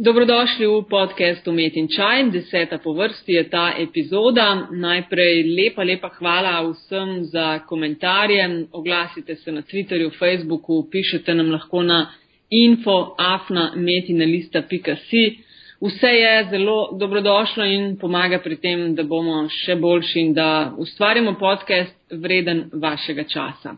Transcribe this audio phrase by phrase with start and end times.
[0.00, 4.72] Dobrodošli v podkastu Met in Čaj, deseta po vrsti je ta epizoda.
[4.72, 8.64] Najprej lepa, lepa hvala vsem za komentarje.
[8.72, 12.10] Oglasite se na Twitterju, Facebooku, pišete nam lahko na
[12.48, 15.38] info.afna.metinalista.si.
[15.84, 21.36] Vse je zelo dobrodošlo in pomaga pri tem, da bomo še boljši in da ustvarjamo
[21.36, 23.76] podcast vreden vašega časa.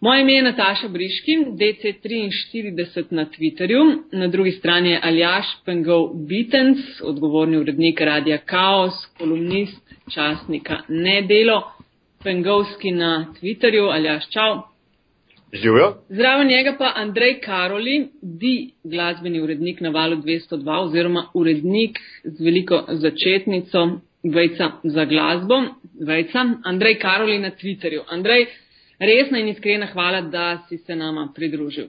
[0.00, 6.78] Moje ime je Nataša Briški, DC43 na Twitterju, na drugi strani je Aljaš Pengov Bitens,
[7.02, 11.62] odgovorni urednik Radia Chaos, kolumnist časnika Nedelo,
[12.24, 14.62] Pengovski na Twitterju, Aljaš Čau.
[15.52, 15.94] Živijo.
[16.08, 22.84] Zraven njega pa Andrej Karoli, di glasbeni urednik na valu 202 oziroma urednik z veliko
[22.88, 25.54] začetnico Vejca za glasbo.
[26.06, 26.44] Vejca.
[26.64, 28.02] Andrej Karoli na Twitterju.
[28.08, 28.46] Andrej,
[28.98, 31.88] resna in iskrena hvala, da si se nama pridružil.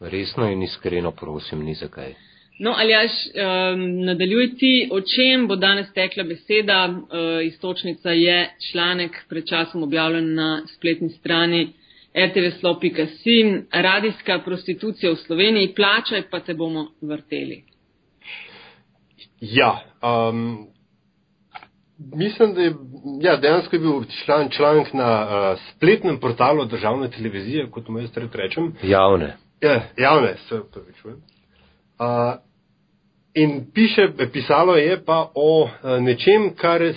[0.00, 2.14] Resno in iskreno prosim, ni zakaj.
[2.58, 6.86] No, Aljaš, um, nadaljuj ti, o čem bo danes tekla beseda.
[6.88, 11.72] Uh, istočnica je članek pred časom objavljen na spletni strani
[12.14, 17.64] rtvslo.si, radijska prostitucija v Sloveniji, plačaj pa te bomo vrteli.
[19.40, 20.68] Ja, um,
[21.98, 22.74] Mislim, da je
[23.20, 28.10] ja, dejansko je bil član, članek na uh, spletnem portalu državne televizije, kot mu jaz
[28.32, 28.72] rečem.
[28.82, 29.36] Javne.
[29.60, 31.16] Ja, javne, se upravičujem.
[31.16, 32.34] Uh,
[33.34, 36.94] in piše, pisalo je pa o uh, nečem, kar je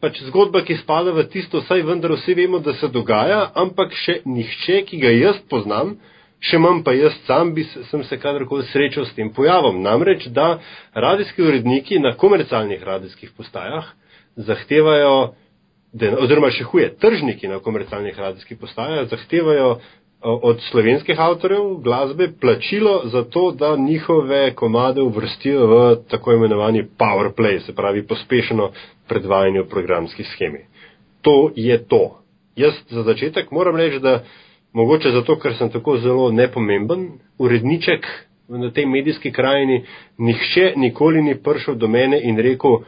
[0.00, 4.20] pač zgodba, ki spada v tisto, saj vendar vsi vemo, da se dogaja, ampak še
[4.24, 8.66] nihče, ki ga jaz poznam, uh, še manj pa jaz sam bi sem se kadarkoli
[8.72, 9.82] srečal s tem pojavom.
[9.82, 10.58] Namreč, da
[10.94, 13.90] radijski uredniki na komercialnih radijskih postajah
[14.36, 15.34] zahtevajo,
[16.20, 19.76] oziroma še huje, tržniki na komercialnih radijskih postajah zahtevajo
[20.24, 27.28] od slovenskih avtorjev glasbe plačilo za to, da njihove komade uvrstijo v tako imenovani power
[27.36, 28.70] play, se pravi pospešeno
[29.08, 30.64] predvajanje v programski schemi.
[31.22, 32.20] To je to.
[32.56, 34.22] Jaz za začetek moram reči, da
[34.74, 37.08] mogoče zato, ker sem tako zelo nepomemben
[37.38, 38.06] uredniček
[38.48, 39.84] na tej medijski krajini,
[40.18, 42.82] nihče nikoli ni prišel do mene in rekel,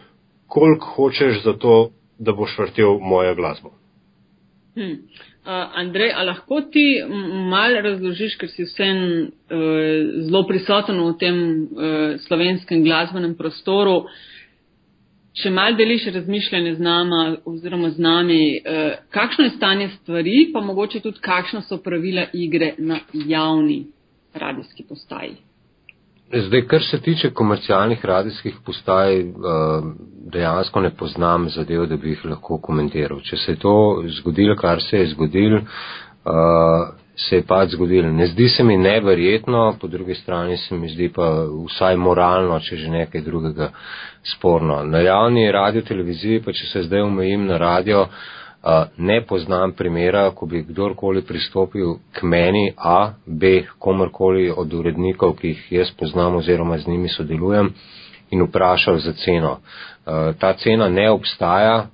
[0.46, 3.72] koliko hočeš za to, da boš vrtel mojo glasbo.
[4.74, 4.92] Hmm.
[5.46, 7.02] Uh, Andrej, a lahko ti
[7.50, 9.60] mal razložiš, ker si vsem uh,
[10.26, 14.35] zelo prisoten v tem uh, slovenskem glasbenem prostoru, uh,
[15.36, 20.60] če mal deliš razmišljanje z nama oziroma z nami, eh, kakšno je stanje stvari, pa
[20.60, 23.86] mogoče tudi kakšna so pravila igre na javni
[24.34, 25.36] radijski postaji.
[26.32, 29.24] Zdaj, kar se tiče komercialnih radijskih postaj, eh,
[30.32, 33.20] dejansko ne poznam zadev, da bi jih lahko komentiral.
[33.20, 38.12] Če se je to zgodilo, kar se je zgodilo, eh, se je pač zgodilo.
[38.12, 42.76] Ne zdi se mi neverjetno, po drugi strani se mi zdi pa vsaj moralno, če
[42.76, 43.70] že nekaj drugega
[44.36, 44.82] sporno.
[44.84, 48.06] Na javni radio televiziji, pa če se zdaj omejim na radio,
[48.96, 55.54] ne poznam primera, ko bi kdorkoli pristopil k meni, a, b, komorkoli od urednikov, ki
[55.54, 57.72] jih jaz poznam oziroma z njimi sodelujem,
[58.30, 59.58] in vprašal za ceno.
[60.38, 61.86] Ta cena ne obstaja,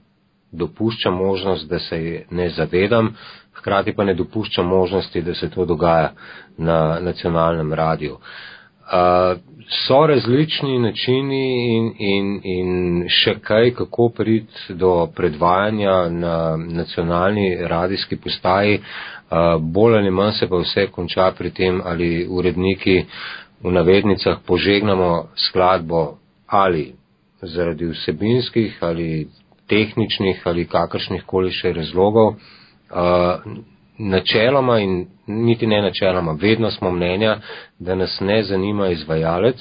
[0.52, 3.14] dopušča možnost, da se ne zavedam,
[3.54, 6.12] hkrati pa ne dopušča možnosti, da se to dogaja
[6.58, 8.12] na nacionalnem radiju.
[8.12, 9.38] Uh,
[9.86, 18.16] so različni načini in, in, in še kaj, kako priti do predvajanja na nacionalni radijski
[18.16, 18.78] postaji.
[18.78, 23.04] Uh, bolj ali manj se pa vse konča pri tem, ali uredniki
[23.62, 26.92] v navednicah požegnamo skladbo ali
[27.42, 29.28] zaradi vsebinskih ali
[29.72, 32.34] tehničnih ali kakršnih koli še razlogov.
[32.92, 33.62] Uh,
[33.98, 37.38] načeloma in niti ne načeloma, vedno smo mnenja,
[37.78, 39.60] da nas ne zanima izvajalec,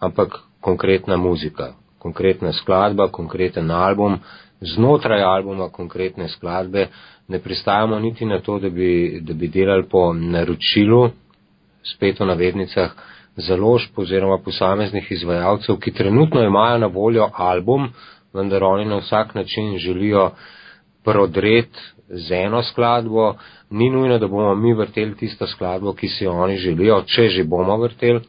[0.00, 4.18] ampak konkretna muzika, konkretna skladba, konkreten album,
[4.60, 6.88] znotraj albuma konkretne skladbe.
[7.28, 11.10] Ne pristajamo niti na to, da bi, da bi delali po naročilu,
[11.94, 12.90] spet v navednicah,
[13.36, 17.88] založb oziroma posameznih izvajalcev, ki trenutno imajo na voljo album,
[18.34, 20.30] vendar oni na vsak način želijo
[21.04, 21.70] prodret
[22.08, 23.34] z eno skladbo,
[23.70, 27.44] ni nujno, da bomo mi vrteli tisto skladbo, ki si jo oni želijo, če že
[27.44, 28.20] bomo vrteli,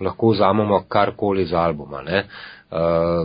[0.00, 2.02] lahko vzamemo karkoli z albuma.
[2.02, 2.24] Ne?
[2.70, 2.78] Uh,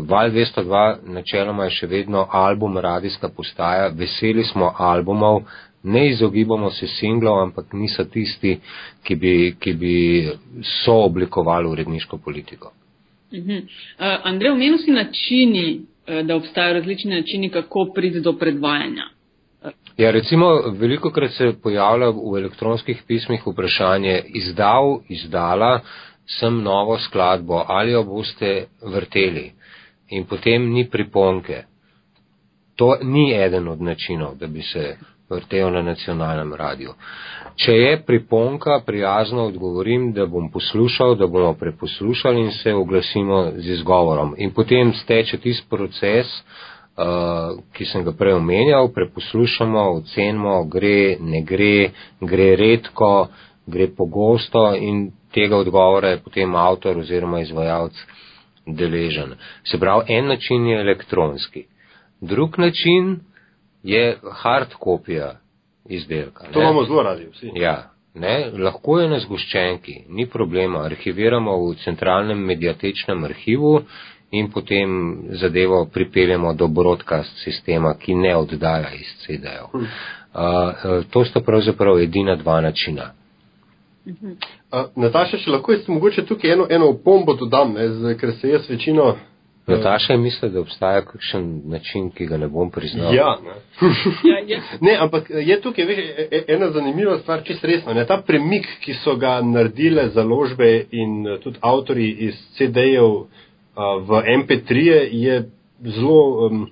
[0.09, 5.43] Val 202 načeloma je še vedno album radijska postaja, veseli smo albumov,
[5.83, 8.59] ne izogibamo se singlov, ampak niso tisti,
[9.03, 9.97] ki bi, ki bi
[10.83, 12.71] sooblikovali uredniško politiko.
[13.31, 13.61] Uh -huh.
[13.61, 15.85] uh, Andrej, omenil si načini
[16.23, 19.03] da obstajajo različni načini, kako priti do predvajanja.
[19.97, 20.47] Ja, recimo,
[20.79, 25.79] veliko krat se pojavlja v elektronskih pismih vprašanje izdal, izdala,
[26.39, 29.51] sem novo skladbo ali jo boste vrteli
[30.09, 31.63] in potem ni priponke.
[32.75, 34.97] To ni eden od načinov, da bi se
[35.29, 36.93] vrtel na nacionalnem radiju.
[37.55, 43.69] Če je priponka, prijazno odgovorim, da bom poslušal, da bomo preposlušali in se oglasimo z
[43.79, 44.35] izgovorom.
[44.37, 46.27] In potem steče tisti proces,
[46.97, 51.89] uh, ki sem ga prej omenjal, preposlušamo, ocenimo, gre, ne gre,
[52.21, 53.27] gre redko,
[53.65, 57.95] gre pogosto in tega odgovora je potem avtor oziroma izvajalec
[58.65, 59.35] deležen.
[59.63, 61.65] Se pravi, en način je elektronski.
[62.21, 63.19] Drug način
[63.85, 65.35] je hard kopija
[65.89, 66.47] izdelka.
[66.53, 67.51] To imamo zelo radi vsi.
[67.55, 70.85] Ja, ne, lahko je na zgoščenki, ni problema.
[70.85, 73.81] Arhiviramo v centralnem mediatečnem arhivu
[74.31, 79.69] in potem zadevo pripeljemo do broadcast sistema, ki ne oddaja iz CD-jev.
[79.73, 79.85] Hm.
[80.35, 83.11] Uh, to sta pravzaprav edina dva načina.
[84.05, 88.49] Uh, Nataša, če lahko jaz mogoče tukaj eno, eno pombo dodam, ne, z, ker se
[88.49, 89.15] jaz večino
[89.67, 93.15] Nataša je mislila, da obstaja kakšen način, ki ga ne bom priznal.
[93.15, 93.55] Ja, ne.
[94.31, 94.59] ja, ja.
[94.81, 97.93] ne, ampak je tukaj veš, e, e, ena zanimiva stvar, čist resno.
[97.93, 98.05] Ne?
[98.05, 103.25] Ta premik, ki so ga naredile založbe in e, tudi avtori iz CD-jev
[104.07, 105.49] v MP3, je
[105.83, 106.69] zelo um,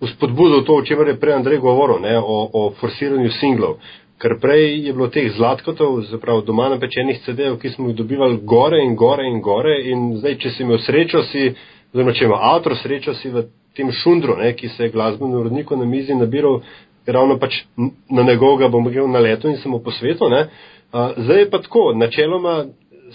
[0.00, 2.18] uspodbudil to, o čemer je prej Andrej govoril, ne?
[2.18, 3.80] o, o forsiranju singlov.
[4.20, 8.84] Ker prej je bilo teh zlatkotov, zapravo doma napečenih CD-jev, ki smo jih dobivali gore
[8.84, 11.54] in gore in gore in zdaj, če si imel srečo, si
[11.92, 13.46] oziroma če ima avtor srečo, si v
[13.76, 16.60] tem šundru, ne, ki se je glasbeno urodniku na mizi nabiral,
[17.06, 17.62] ravno pač
[18.10, 20.28] na njegovega bom rekel na leto in samo po svetu.
[20.28, 20.48] Ne.
[20.92, 22.64] A, zdaj je pa tako, načeloma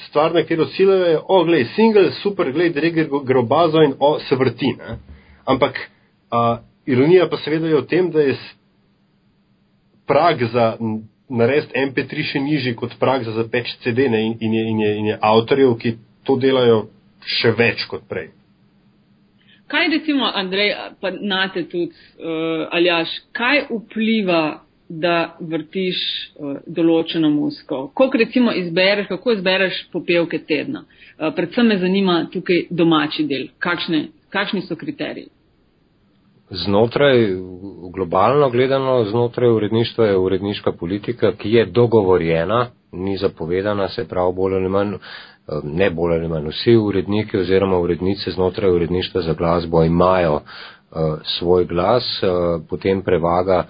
[0.08, 4.36] stvar, na katero ciljajo je, o, glej, single, super, glej, dreger grobazo in o, se
[4.36, 4.76] vrti.
[4.80, 4.98] Ne.
[5.46, 5.80] Ampak
[6.32, 8.36] a, ironija pa seveda je v tem, da je
[10.08, 10.76] prag za
[11.30, 14.96] narediti MP3 še nižji kot prag za zapeč CD ne, in, in, je, in, je,
[14.98, 16.88] in je avtorjev, ki to delajo
[17.26, 18.30] še več kot prej.
[19.68, 25.98] Kaj recimo, Andrej, pa nate tudi, uh, Aljaš, kaj vpliva, da vrtiš
[26.38, 27.88] uh, določeno muziko?
[27.98, 30.84] Koliko recimo izbereš, kako izbereš popevke tedna?
[30.86, 33.48] Uh, predvsem me zanima tukaj domači del.
[33.60, 35.32] Kakšne, kakšni so kriteriji?
[36.50, 37.26] Znotraj,
[37.94, 44.54] globalno gledano, znotraj uredništva je uredniška politika, ki je dogovorjena, ni zapovedana, se pravi bolj
[44.56, 49.84] ali manj Eh, ne bolj ali manj vsi uredniki oziroma urednice znotraj uredništva za glasbo
[49.84, 50.42] imajo uh,
[51.24, 53.66] svoj glas, uh, potem prevaga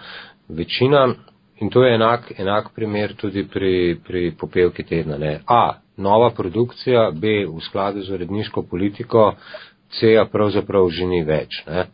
[0.50, 1.14] večina
[1.60, 5.18] in to je enak, enak primer tudi pri, pri popevki tedna.
[5.18, 5.40] Ne.
[5.48, 5.74] A.
[5.98, 7.28] Nova produkcija, B.
[7.48, 9.34] V skladu z uredniško politiko,
[10.00, 10.20] C.
[10.32, 11.64] Pravzaprav že ni več.
[11.68, 11.86] Ne.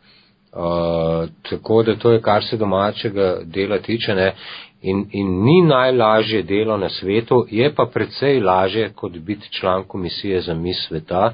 [0.51, 4.15] Uh, tako da to je, kar se domačega dela tiče.
[4.15, 4.33] Ne
[4.81, 10.41] in, in ni najlažje delo na svetu, je pa precej lažje, kot biti član komisije
[10.41, 11.33] za mis sveta,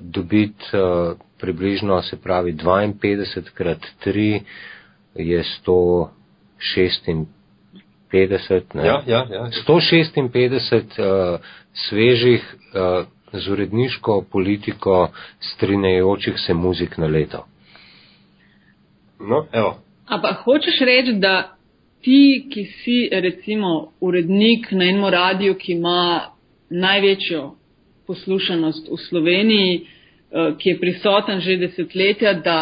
[0.00, 4.40] dobiti uh, približno, se pravi, 52 krat 3
[5.14, 7.26] je 156.
[8.74, 8.86] Ne?
[8.86, 9.48] Ja, ja, ja.
[9.68, 11.40] 156 uh,
[11.72, 15.08] svežih uh, z uredniško politiko
[15.40, 17.46] strinjajočih se muzik na leto.
[19.20, 19.76] No, evo.
[20.06, 21.55] Ampak hočeš reči, da
[22.06, 26.30] ti, ki si recimo urednik na enem radiju, ki ima
[26.70, 27.40] največjo
[28.06, 32.58] poslušanost v Sloveniji, eh, ki je prisoten že desetletja, da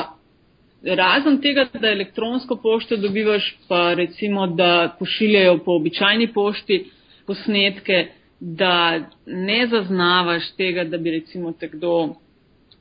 [0.84, 6.84] razen tega, da elektronsko pošto dobivaš, pa recimo, da pošiljajo po običajni pošti
[7.26, 8.06] posnetke,
[8.40, 12.14] da ne zaznavaš tega, da bi recimo te kdo,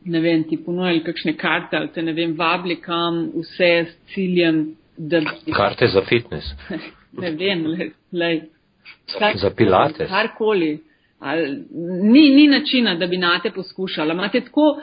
[0.06, 4.76] ne vem, ti ponujali kakšne karte ali te ne vem, vabli kam vse s ciljem
[4.98, 5.52] da bi.
[5.52, 6.46] Karte za fitness.
[7.22, 8.42] ne vem, le, le.
[9.20, 10.10] Kar, za pilates.
[10.10, 10.80] Karkoli.
[12.04, 14.12] Ni, ni načina, da bi na te poskušali.
[14.12, 14.82] Imate tako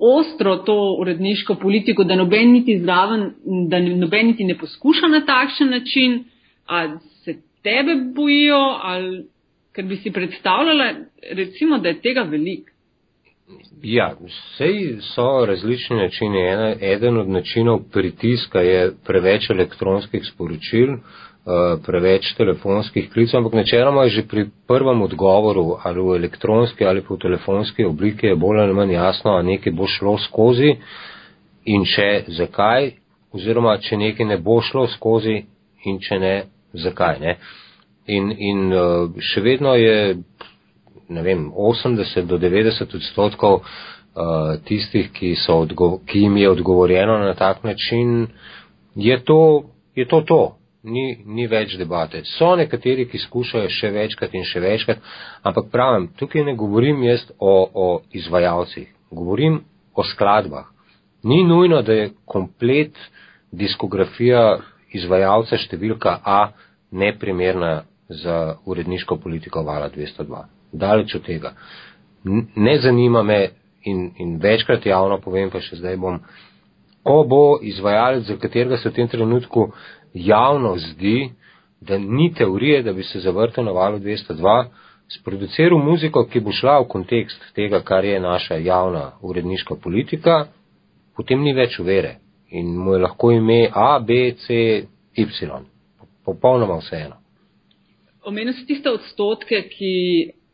[0.00, 3.30] ostro to uredniško politiko, da noben niti zraven,
[3.68, 6.24] da noben niti ne poskuša na takšen način,
[6.66, 9.24] a se tebe bojijo, ali
[9.72, 10.92] ker bi si predstavljala,
[11.32, 12.75] recimo, da je tega veliko.
[13.82, 16.40] Ja, vsej so različni načini.
[16.40, 20.98] Ena, eden od načinov pritiska je preveč elektronskih sporočil, eh,
[21.86, 27.16] preveč telefonskih klicev, ampak načeloma je že pri prvem odgovoru ali v elektronski ali po
[27.16, 30.76] telefonski obliki je bolj ali manj jasno, a nekaj bo šlo skozi
[31.64, 32.90] in če zakaj,
[33.32, 35.44] oziroma če nekaj ne bo šlo skozi
[35.84, 37.20] in če ne, zakaj.
[37.20, 37.36] Ne?
[38.06, 40.16] In, in eh, še vedno je
[41.08, 47.34] ne vem, 80 do 90 odstotkov uh, tistih, ki, odgo ki jim je odgovorjeno na
[47.34, 48.26] tak način,
[48.94, 50.56] je to, je to to.
[50.86, 52.22] ni, ni več debate.
[52.36, 55.02] So nekateri, ki skušajo še večkrat in še večkrat,
[55.46, 57.86] ampak pravim, tukaj ne govorim jaz o, o
[58.16, 59.60] izvajalcih, govorim
[59.94, 60.70] o skladbah.
[61.26, 62.94] Ni nujno, da je komplet
[63.50, 64.60] diskografija
[64.94, 66.52] izvajalca številka A
[66.90, 70.55] neprimerna za uredniško politiko Vala 202.
[70.72, 71.54] Daleč od tega.
[72.56, 73.40] Ne zanima me
[73.84, 76.18] in, in večkrat javno povem, pa še zdaj bom,
[77.06, 79.70] ko bo izvajalec, za katerega se v tem trenutku
[80.14, 81.30] javno zdi,
[81.80, 84.56] da ni teorije, da bi se zavrtel na valu 202,
[85.18, 90.46] sproduciral muziko, ki bo šla v kontekst tega, kar je naša javna uredniška politika,
[91.16, 92.16] potem ni več uvere
[92.50, 95.62] in mu je lahko ime A, B, C, Y.
[96.24, 97.16] Popolnoma vseeno.
[98.26, 99.92] Omenil si tiste odstotke, ki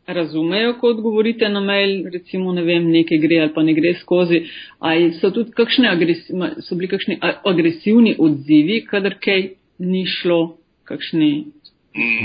[0.07, 4.43] razumejo, ko odgovorite na mail, recimo, ne vem, nekaj gre ali pa ne gre skozi.
[4.79, 11.31] Ali so tudi kakšne agresi so bili kakšni agresivni odzivi, kadar kaj ni šlo, kakšni.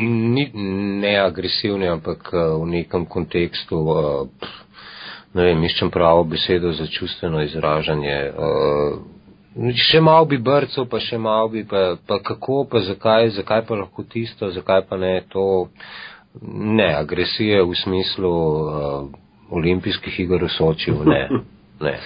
[0.01, 0.49] Ni
[1.01, 4.49] neagresivni, ampak eh, v nekem kontekstu, eh,
[5.35, 8.17] ne vem, iščem pravo besedo za čustveno izražanje.
[8.33, 13.67] Eh, še malo bi brcov, pa še malo bi, pa, pa kako, pa zakaj, zakaj
[13.69, 15.69] pa lahko tisto, zakaj pa ne to.
[16.53, 19.09] Ne, agresije v smislu uh,
[19.51, 21.29] olimpijskih iger v Sočiju, ne.
[21.87, 21.99] ne.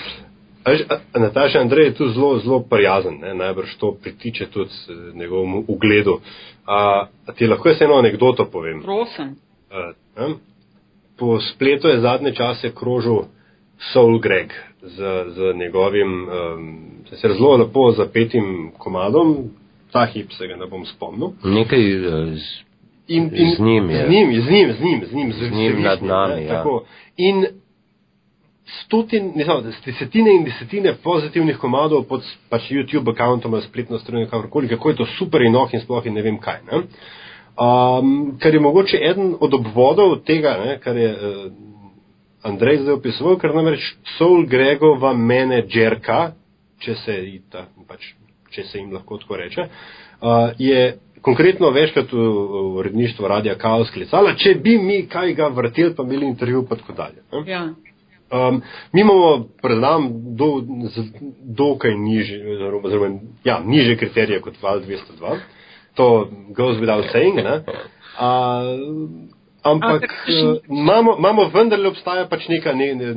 [1.14, 3.34] Nataša Andrej je tu zelo, zelo prijazen, ne?
[3.34, 4.70] najbrž to pritiče tudi
[5.14, 6.20] njegovemu ugledu.
[6.66, 8.82] A, a ti lahko jaz eno anegdoto povem?
[8.82, 9.36] Prosim.
[9.70, 10.28] A,
[11.18, 13.18] po spletu je zadnje čase krožil
[13.92, 14.52] Soul Greg
[14.82, 14.96] z,
[15.28, 16.78] z njegovim um,
[17.10, 19.50] zelo lepo zapetim komadom,
[19.92, 21.30] ta hip se ga ne bom spomnil.
[21.44, 22.71] Nekaj uh, z
[23.08, 24.06] In, in, z njim je.
[24.06, 26.34] Z njim, z njim, z njim, z njim, z, z njim z nad nami.
[26.34, 26.48] Ne, ja.
[26.48, 26.84] tako.
[27.16, 27.46] In
[28.84, 34.68] stotin, ne znam, desetine in desetine pozitivnih komadov pod pač YouTube accountom, spletno stran, kakorkoli,
[34.68, 36.60] kako je to super in oh in sploh in ne vem kaj.
[36.70, 36.82] Ne.
[37.52, 41.52] Um, kar je mogoče eden od obvodov tega, ne, kar je uh,
[42.42, 46.32] Andrej zdaj opisoval, ker namreč Soul Gregova menedžerka,
[46.82, 47.18] če se,
[47.52, 48.08] ta, pač,
[48.50, 52.26] če se jim lahko tako reče, uh, je konkretno večkrat v,
[52.78, 56.92] uredništvu Radia Kaos klicala, če bi mi kaj ga vrteli, pa imeli intervju, pa tako
[56.92, 57.22] dalje.
[57.46, 57.68] Ja.
[58.32, 58.62] Um,
[58.92, 60.62] mi imamo pred nami do,
[61.42, 62.38] dokaj niže,
[62.82, 65.36] oziroma ja, niže kriterije kot Val 202.
[65.94, 67.36] To goes without saying.
[67.36, 67.60] Ne?
[68.16, 73.12] Uh, Ampak eh, imamo, imamo vendarle obstaja pač neka, ne, ne,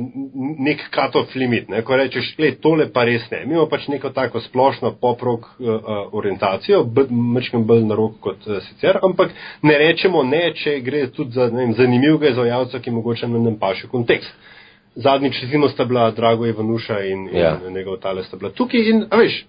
[0.62, 3.42] nek cut-off limit, ne, ko rečeš, le tole pa res ne.
[3.46, 8.60] Mi imamo pač neko tako splošno poprok uh, orientacijo, mrčkem bolj na rok kot uh,
[8.68, 9.34] sicer, ampak
[9.66, 13.90] ne rečemo ne, če gre tudi za vem, zanimivega izvajalca, ki mogoče nam ne paše
[13.90, 14.54] kontekst.
[14.96, 17.58] Zadnjič recimo sta bila Drago Ivanuša in, in ja.
[17.68, 19.42] njegov tale sta bila tukaj in, a veš,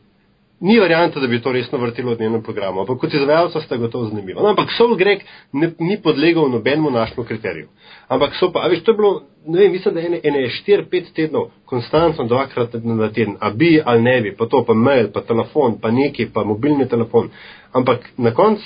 [0.59, 4.09] ni varianta, da bi to resno vrtilo v dnevnem programu, ampak kot izvajalca sta gotovo
[4.09, 4.41] zanimiva.
[4.41, 5.21] No, ampak Soul Greg
[5.51, 7.67] ne, ni podlegal nobenemu našemu kriteriju.
[8.07, 11.51] Ampak so pa, veš, to je bilo, ne vem, mislim, da ene, ene 4-5 tednov,
[11.65, 15.77] konstantno dvakrat na teden, a bi ali ne bi, pa to, pa mail, pa telefon,
[15.81, 17.29] pa neki, pa mobilni telefon.
[17.73, 18.65] Ampak na koncu,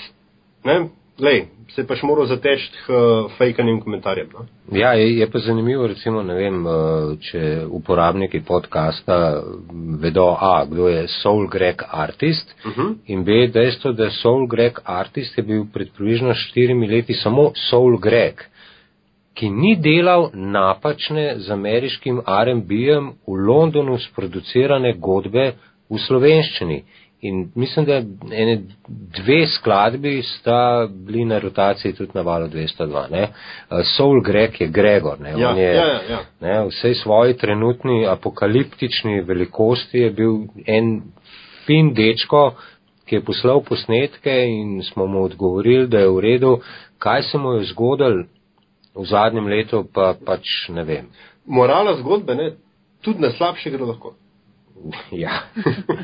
[0.63, 0.79] ne,
[1.19, 4.27] lej, se pač moral zateči k uh, fejkanim komentarjem.
[4.33, 4.45] No?
[4.71, 9.41] Ja, je, je pa zanimivo, recimo, ne vem, uh, če uporabniki podcasta
[9.99, 12.81] vedo, a, kdo je Soul Greg Artist uh Mhm.
[12.81, 12.95] -huh.
[13.05, 17.97] in b, dejstvo, da Soul Greg Artist je bil pred približno štirimi leti samo Soul
[17.97, 18.51] Greg
[19.33, 25.53] ki ni delal napačne z ameriškim R&B-jem v Londonu sproducirane godbe
[25.89, 26.83] v slovenščini.
[27.21, 28.01] In mislim, da
[28.35, 33.11] ene dve skladbi sta bili na rotaciji tudi na valu 202.
[33.11, 33.27] Ne?
[33.97, 35.19] Soul Greg je Gregor.
[35.19, 35.29] Ne?
[35.37, 36.19] Ja, On je, ja, ja.
[36.41, 40.33] Ne, vsej svoji trenutni apokaliptični velikosti je bil
[40.67, 41.01] en
[41.65, 42.55] fin dečko,
[43.05, 46.57] ki je poslal posnetke in smo mu odgovorili, da je v redu.
[46.97, 48.23] Kaj se mu je zgodil
[48.95, 51.11] v zadnjem letu, pa pač ne vem.
[51.45, 52.51] Morala zgodbe, ne,
[53.01, 54.15] tudi na slabše gre lahko.
[55.11, 55.31] Ja.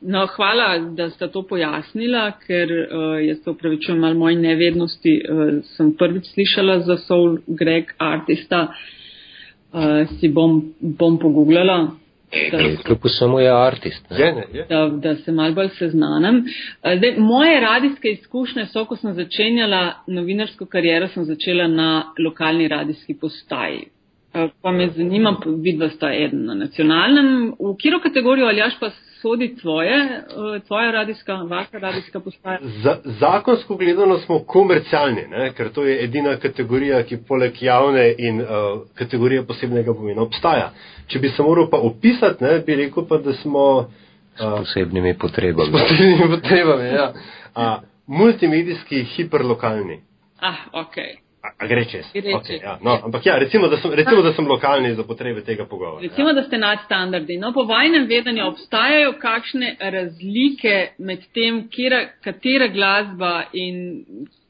[0.00, 5.14] No, hvala, da ste to pojasnila, ker uh, jaz se upravičujem malo moji nevednosti.
[5.28, 5.42] Uh,
[5.76, 8.68] sem prvič slišala za Soul Greg artista.
[9.72, 11.78] Uh, si bom, bom pogooglala.
[12.50, 14.10] Da, Kljub vsemu je artist.
[14.10, 14.18] Ne?
[14.18, 14.66] Je, ne, je.
[14.68, 16.44] da, da se mal bolj seznanem.
[16.96, 23.14] Zdaj, moje radijske izkušnje so, ko sem začenjala novinarsko kariero, sem začela na lokalni radijski
[23.20, 23.93] postaji.
[24.34, 28.90] Uh, pa me zanima, vidva sta eden na nacionalnem, v kiro kategorijo ali jaš pa
[29.22, 29.96] sodi tvoje,
[30.36, 32.58] uh, tvoja radijska, vaša radijska postaja?
[32.82, 35.52] Za, zakonsko gledano smo komercialni, ne?
[35.52, 38.48] ker to je edina kategorija, ki poleg javne in uh,
[38.94, 40.72] kategorije posebnega pomena obstaja.
[41.06, 43.88] Če bi se moral pa opisati, ne, bi rekel pa, da smo
[44.34, 45.68] S posebnimi potrebami.
[45.68, 46.88] s posebnimi potrebami.
[46.88, 47.12] Ja.
[47.54, 50.00] A, multimedijski hiperlokalni.
[50.40, 51.23] Ah, ok.
[51.44, 52.06] A, a gre čez.
[52.12, 52.62] Gre Okay, čez.
[52.62, 52.78] ja.
[52.80, 56.00] no, ampak ja, recimo da, sem, recimo, da sem lokalni za potrebe tega pogovora.
[56.00, 56.34] Recimo, ja.
[56.34, 57.36] da ste nadstandardi.
[57.36, 63.76] No, po vajnem vedenju obstajajo kakšne razlike med tem, kjera, katera glasba in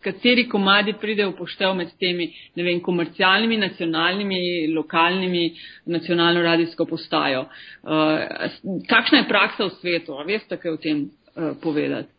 [0.05, 4.41] kateri komadi pride v poštev med temi, ne vem, komercialnimi, nacionalnimi,
[4.77, 5.45] lokalnimi,
[5.97, 7.47] nacionalno radijsko postajo.
[7.83, 10.15] Uh, kakšna je praksa v svetu?
[10.15, 12.14] A veste, kaj o tem uh, povedati?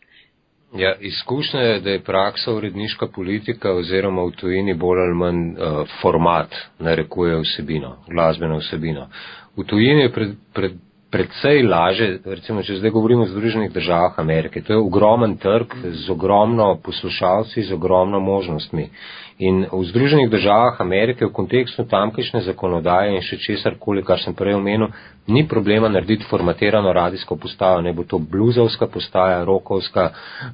[0.73, 5.87] Ja, izkušnja je, da je praksa uredniška politika oziroma v tujini bolj ali manj uh,
[6.01, 9.07] format narekuje vsebino, glasbeno vsebino.
[9.55, 10.73] V tujini je pred, pred,
[11.11, 16.09] predvsej laže, recimo, če zdaj govorimo o Združenih državah Amerike, to je ogromen trg z
[16.11, 18.89] ogromno poslušalci, z ogromno možnostmi.
[19.37, 24.31] In v Združenih državah Amerike v kontekstu tamkajšnje zakonodaje in še česar koli, kar sem
[24.31, 24.93] prej omenil,
[25.27, 30.07] ni problema narediti formatirano radijsko postajo, ne bo to bluzovska postaja, rokovska,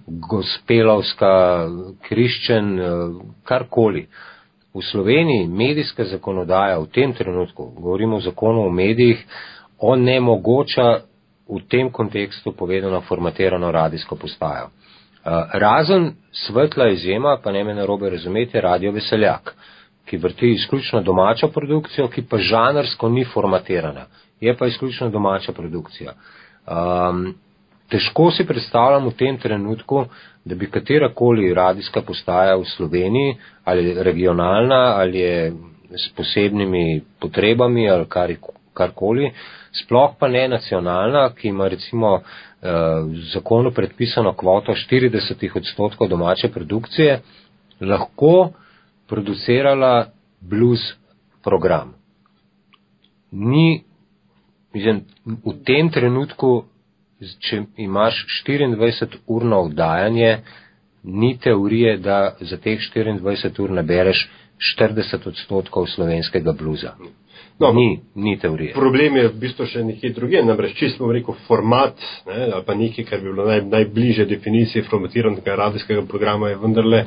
[0.08, 1.32] gospelovska,
[2.10, 2.74] kriščen,
[3.46, 4.08] karkoli.
[4.74, 9.22] V Sloveniji medijska zakonodaja v tem trenutku, govorimo o zakonu o medijih,
[9.78, 11.06] onemogoča
[11.46, 14.72] v tem kontekstu povedano formatirano radijsko postajo.
[15.54, 19.56] Razen svetla izjema, pa ne me narobe razumeti, je radio Veseljak,
[20.06, 24.06] ki vrti izključno domačo produkcijo, ki pa žanrsko ni formatirana.
[24.42, 26.14] Je pa izključno domača produkcija.
[26.68, 27.36] Um,
[27.90, 30.06] težko si predstavljam v tem trenutku,
[30.46, 33.36] da bi katerakoli radijska postaja v Sloveniji,
[33.66, 35.54] ali regionalna, ali je
[35.92, 38.34] s posebnimi potrebami, ali kar,
[38.74, 39.32] karkoli,
[39.84, 42.22] sploh pa ne nacionalna, ki ima recimo
[42.62, 47.22] v zakonu predpisano kvoto 40 odstotkov domače produkcije,
[47.82, 48.52] lahko
[49.08, 50.12] producirala
[50.42, 50.80] blues
[51.44, 51.94] program.
[53.32, 53.84] Ni,
[54.74, 56.66] mislim, v tem trenutku,
[57.40, 60.38] če imaš 24 urno vdajanje,
[61.04, 64.30] ni teorije, da za teh 24 ur nabereš
[64.80, 66.94] 40 odstotkov slovenskega bluza.
[67.62, 68.74] No, ni, ni teorije.
[68.74, 72.74] Problem je v bistvu še nekje druge, namreč čisto smo rekel format, ne, ali pa
[72.78, 77.04] nekaj, kar bi bilo naj, najbliže definiciji formatiranega radijskega programa, je vendarle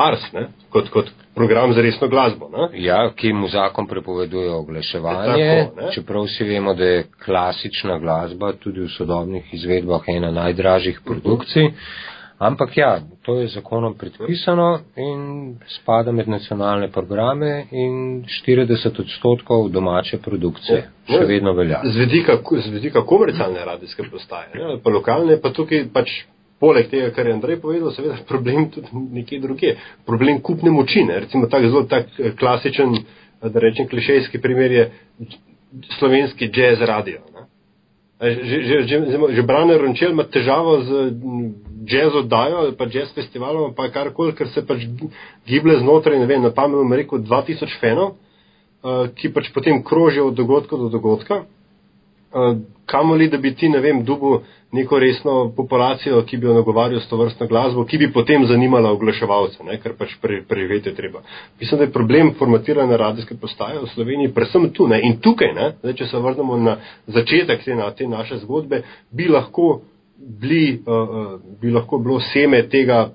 [0.00, 2.48] ars, ne, kot, kot program za resno glasbo.
[2.54, 2.68] Ne.
[2.80, 8.86] Ja, ki mu zakon prepoveduje oglaševanje, tako, čeprav si vemo, da je klasična glasba tudi
[8.86, 11.68] v sodobnih izvedbah ena najdražjih produkcij.
[11.68, 12.16] Mm.
[12.38, 20.20] Ampak ja, to je zakonom predpisano in spada med nacionalne programe in 40 odstotkov domače
[20.22, 20.78] produkcije.
[20.78, 21.80] Ja, še vedno velja.
[21.82, 26.14] Z vedika, z vedika komercialne radijske postaje, ne, pa lokalne, pa tukaj pač
[26.62, 29.74] poleg tega, kar je Andrej povedal, seveda problem tudi nekje druge.
[30.06, 33.00] Problem kupne moči, ne, recimo tak zelo tak eh, klasičen,
[33.42, 34.90] da rečem klišejski primer je
[35.98, 37.18] slovenski jazz radio.
[37.34, 37.46] Ne.
[38.18, 38.96] Že, že, že,
[39.30, 40.90] že Brane Rončel ima težavo z
[41.88, 44.84] jazz oddajo, pa jazz festivalom, pa karkoli, ker se pač
[45.48, 50.28] giblje znotraj, ne vem, na pamet bom rekel 2000 fenov, uh, ki pač potem krožijo
[50.32, 51.44] od dogodka do dogodka.
[52.28, 54.40] Uh, kamoli, da bi ti, ne vem, dubu
[54.72, 58.92] neko resno populacijo, ki bi jo nagovarjal s to vrstno glasbo, ki bi potem zanimala
[58.92, 60.16] oglaševalce, ne, ker pač
[60.48, 61.22] prejvete treba.
[61.60, 64.88] Mislim, da je problem formatiranja radijske postaje v Sloveniji predvsem tu.
[64.88, 65.00] Ne.
[65.02, 69.28] In tukaj, ne, zdaj, če se vrnemo na začetek te, na, te naše zgodbe, bi
[69.28, 69.80] lahko,
[70.18, 73.10] bili, uh, bi lahko bilo seme tega,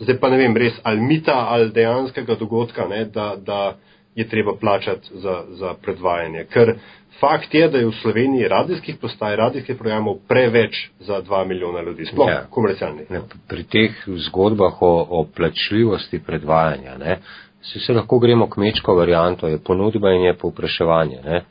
[0.00, 3.76] zdaj pa ne vem, res ali mita ali dejanskega dogodka, ne, da, da
[4.14, 6.44] je treba plačati za, za predvajanje.
[6.52, 6.74] Ker
[7.20, 12.06] fakt je, da je v Sloveniji radijskih postaj, radijskih programov preveč za 2 milijona ljudi,
[12.06, 13.10] sploh ja, komercialnih.
[13.10, 17.18] Ne, pri teh zgodbah o, o plačljivosti predvajanja, ne,
[17.62, 21.20] se, se lahko gremo kmečko varianto, je ponudba in je povpraševanje.
[21.24, 21.44] Ne,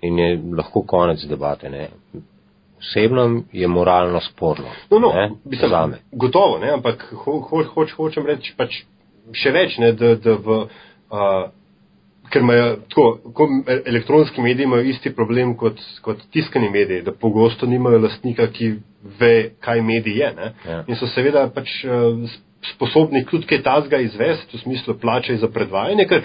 [0.00, 1.70] in je lahko konec debate.
[1.70, 1.88] Ne.
[2.78, 4.70] Osebno je moralno sporno.
[4.90, 8.82] No, no, ne, mislim, gotovo, ne, ampak ho, ho, hoč, hočem reči pač
[9.34, 10.60] še več, ne, da, da v.
[11.08, 11.48] Uh,
[12.28, 13.46] ker imajo tako, ko
[13.86, 18.74] elektronski mediji imajo isti problem kot, kot tiskani mediji, da pogosto nimajo lastnika, ki
[19.20, 20.32] ve, kaj medij je.
[20.68, 20.82] Ja.
[20.86, 22.28] In so seveda pač uh,
[22.74, 26.24] sposobni tudi kaj tazga izvesti, v smislu plačaj za predvajanje, ker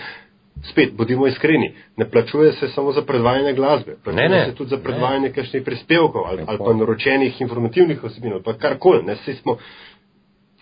[0.71, 4.45] spet, bodimo iskreni, ne plačuje se samo za predvajanje glasbe, plačuje ne, ne.
[4.45, 9.03] se tudi za predvajanje kakšnih prispevkov ali, ali pa naročenih informativnih osebin, pa karkoli.
[9.03, 9.15] Ne,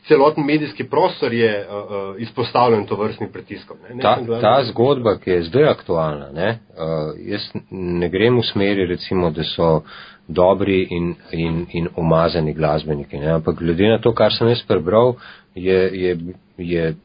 [0.07, 3.77] celoten medijski prostor je uh, uh, izpostavljen to vrstnim pritiskom.
[3.89, 3.95] Ne?
[3.95, 6.49] Ne ta, ta zgodba, ki je zdaj aktualna, ne?
[6.49, 9.81] Uh, jaz ne grem v smeri, recimo, da so
[10.27, 13.31] dobri in, in, in umazani glasbeniki, ne?
[13.31, 15.15] ampak glede na to, kar sem jaz prebral,
[15.55, 16.17] je, je,
[16.57, 16.95] je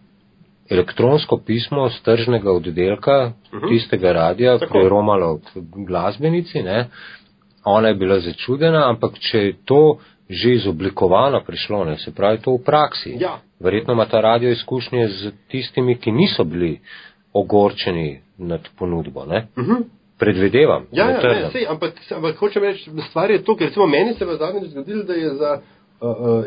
[0.70, 3.64] elektronsko pismo z tržnega oddelka uh mhm.
[3.64, 3.68] -huh.
[3.68, 5.40] tistega radija preromalo
[5.87, 6.88] glasbenici, ne?
[7.64, 9.98] ona je bila začudena, ampak če je to
[10.31, 13.16] že izoblikovano prišlo, ne, se pravi to v praksi.
[13.20, 16.81] Ja, Verjetno ima ta radio izkušnje z tistimi, ki niso bili
[17.33, 19.20] ogorčeni nad ponudbo.
[19.20, 19.85] Uh -huh.
[20.18, 20.87] Predvidevam.
[20.92, 24.24] Ja, ja ne, sej, ampak, ampak hočem reči, stvar je to, ker recimo meni se
[24.24, 25.61] v zadnjem zgodilo, da je za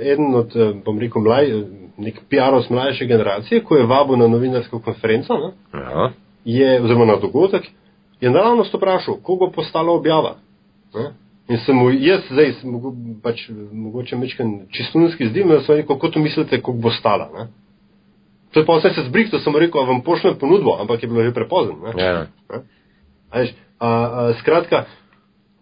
[0.02, 1.52] eden od, uh, bom rekel, mlaj,
[1.98, 6.12] nek PR-ov mlajše generacije, ko je vabo na novinarsko konferenco, ne, ja.
[6.46, 7.66] je, oziroma na dogodek,
[8.22, 10.36] je naravno vprašal, koga postala objava.
[10.94, 11.12] Ne?
[11.50, 16.20] In sem mu jaz zdaj, mogo, pač, mogoče mečken čistunski zdi, me so rekel, kako
[16.20, 17.30] mislite, kako bo stala.
[17.34, 17.48] Ne?
[18.54, 21.34] To je pa vse se zbrihto, sem rekel, vam pošljem ponudbo, ampak je bilo že
[21.34, 21.76] prepozno.
[21.98, 22.26] Ja.
[24.40, 24.86] Skratka,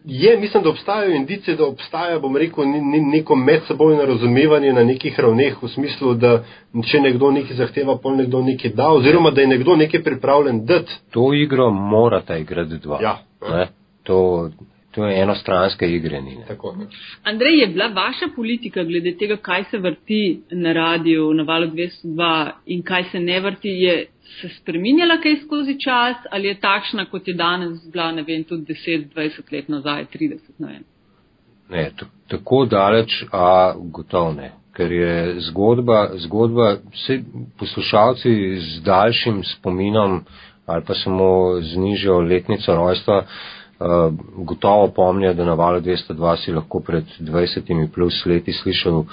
[0.09, 2.63] je, mislim, da obstajajo indice, da obstaja, bom rekel,
[3.11, 6.43] neko medsebojno razumevanje na nekih ravneh, v smislu, da
[6.91, 10.91] če nekdo nekaj zahteva, pol nekdo nekaj da, oziroma da je nekdo nekaj pripravljen dati.
[11.11, 12.99] To igro morata igrati dva.
[13.01, 13.17] Ja.
[13.51, 13.67] Ne?
[14.03, 14.49] To,
[14.97, 16.21] To je enostranske igre.
[16.21, 16.37] Ni,
[17.23, 22.49] Andrej, je bila vaša politika glede tega, kaj se vrti na radiju, na valu 202
[22.65, 24.05] in kaj se ne vrti, je
[24.41, 28.73] se spreminjala kaj skozi čas ali je takšna, kot je danes bila, ne vem, tudi
[28.73, 30.83] 10-20 let nazaj, 30, ne vem.
[31.69, 31.91] Ne,
[32.27, 34.51] tako daleč, a gotovo ne.
[34.77, 37.21] Ker je zgodba, zgodba vse
[37.59, 40.21] poslušalci z daljšim spominom
[40.67, 43.23] ali pa samo z nižjo letnico rojstva,
[43.79, 49.03] Eh, gotovo pomnijo, da na valu 202 si lahko pred 20 plus leti slišal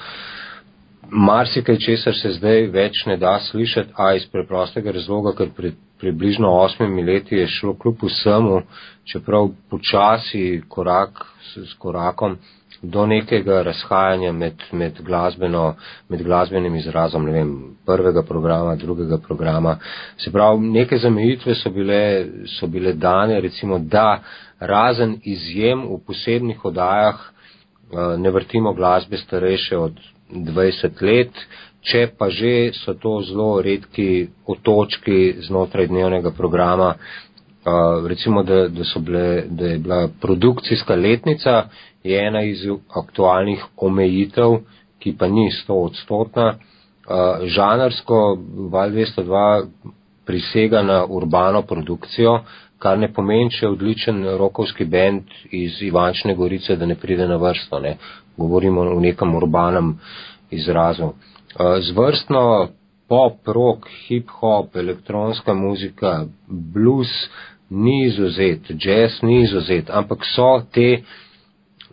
[1.10, 6.50] marsikaj, česar se zdaj več ne da slišati, a iz preprostega razloga, ker pred približno
[6.60, 8.62] osmimi leti je šlo kljub vsemu,
[9.04, 12.36] čeprav počasi korak s korakom,
[12.82, 15.74] do nekega razhajanja med, med, glasbeno,
[16.08, 17.52] med glasbenim izrazom, ne vem,
[17.86, 19.78] prvega programa, drugega programa.
[20.18, 22.26] Se pravi, neke zamejitve so bile,
[22.58, 24.20] so bile dane, recimo, da
[24.60, 30.00] razen izjem v posebnih odajah eh, ne vrtimo glasbe starejše od
[30.34, 31.32] 20 let,
[31.84, 38.84] če pa že so to zelo redki otočki znotraj dnevnega programa, eh, recimo, da, da,
[39.00, 41.68] bile, da je bila produkcijska letnica,
[42.04, 42.66] je ena iz
[42.96, 44.60] aktualnih omejitev,
[44.98, 46.54] ki pa ni 100 odstotna.
[46.54, 48.38] Eh, žanarsko
[48.72, 49.66] Val 202
[50.26, 52.38] prisega na urbano produkcijo,
[52.78, 57.36] kar ne pomeni, če je odličen rokovski bend iz Ivančne Gorice, da ne pride na
[57.36, 57.80] vrsto.
[57.80, 57.96] Ne.
[58.36, 59.98] Govorimo o nekem urbanem
[60.50, 61.04] izrazu.
[61.04, 62.68] Eh, zvrstno
[63.08, 67.12] pop, rock, hip-hop, elektronska muzika, blues
[67.70, 71.02] ni izuzet, jazz ni izuzet, ampak so te,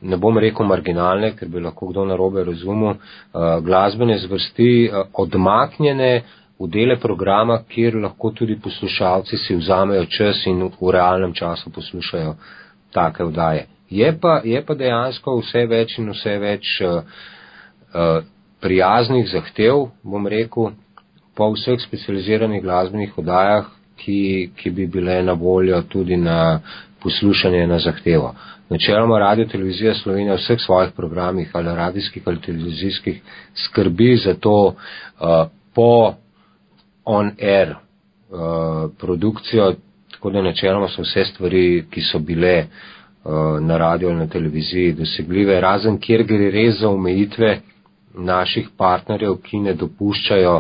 [0.01, 6.13] ne bom rekel marginalne, ker bi lahko kdo narobe razumel, eh, glasbene zvrsti eh, odmaknjene,
[6.61, 12.35] v dele programa, kjer lahko tudi poslušalci si vzamejo čas in v realnem času poslušajo
[12.93, 13.65] take vdaje.
[13.91, 17.01] Je pa, je pa dejansko vse več in vse več uh,
[17.91, 18.21] uh,
[18.63, 20.71] prijaznih zahtev, bom rekel,
[21.35, 23.67] po vseh specializiranih glasbenih vdajah,
[23.99, 24.21] ki,
[24.55, 26.61] ki bi bile na voljo tudi na
[27.03, 28.31] poslušanje na zahtevo.
[28.71, 33.19] Načeloma Radio Televizija Slovenija v vseh svojih programih ali radijskih ali televizijskih
[33.65, 36.15] skrbi za to uh, po
[37.05, 39.73] on-air uh, produkcijo,
[40.15, 43.00] tako da načeloma so vse stvari, ki so bile uh,
[43.61, 47.59] na radio ali na televiziji dosegljive, razen kjer gre res za omejitve
[48.17, 50.55] naših partnerjev, ki ne dopuščajo,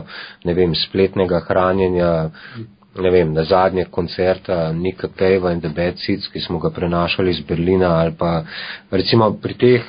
[0.45, 2.11] ne vem, spletnega hranjenja,
[3.01, 7.31] ne vem, na zadnje koncerta Nika Cave in The Bad Seeds, ki smo ga prenašali
[7.31, 8.43] iz Berlina ali pa
[8.91, 9.81] recimo pri teh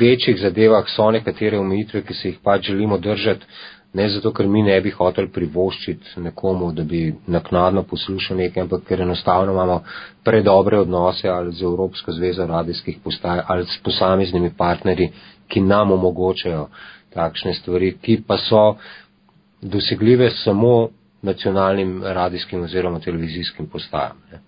[0.00, 3.46] večjih zadevah so nekatere omejitve, ki se jih pač želimo držati,
[3.94, 8.82] ne zato, ker mi ne bi hotel privoščiti nekomu, da bi naknadno poslušal nekaj, ampak
[8.88, 9.80] ker enostavno imamo
[10.24, 15.12] predobre odnose ali z Evropsko zvezo radijskih postaj ali s posameznimi partnerji,
[15.48, 16.66] ki nam omogočajo
[17.14, 18.64] takšne stvari, ki pa so
[19.62, 20.88] dosegljive samo
[21.22, 24.18] nacionalnim radijskim oziroma televizijskim postajam.
[24.32, 24.40] Ne.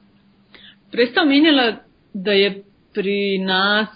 [0.91, 1.73] Prej ste omenjala,
[2.15, 2.63] da je
[2.95, 3.89] pri nas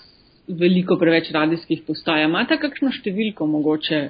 [0.48, 2.24] veliko preveč radijskih postaj.
[2.24, 4.00] Imate kakšno številko mogoče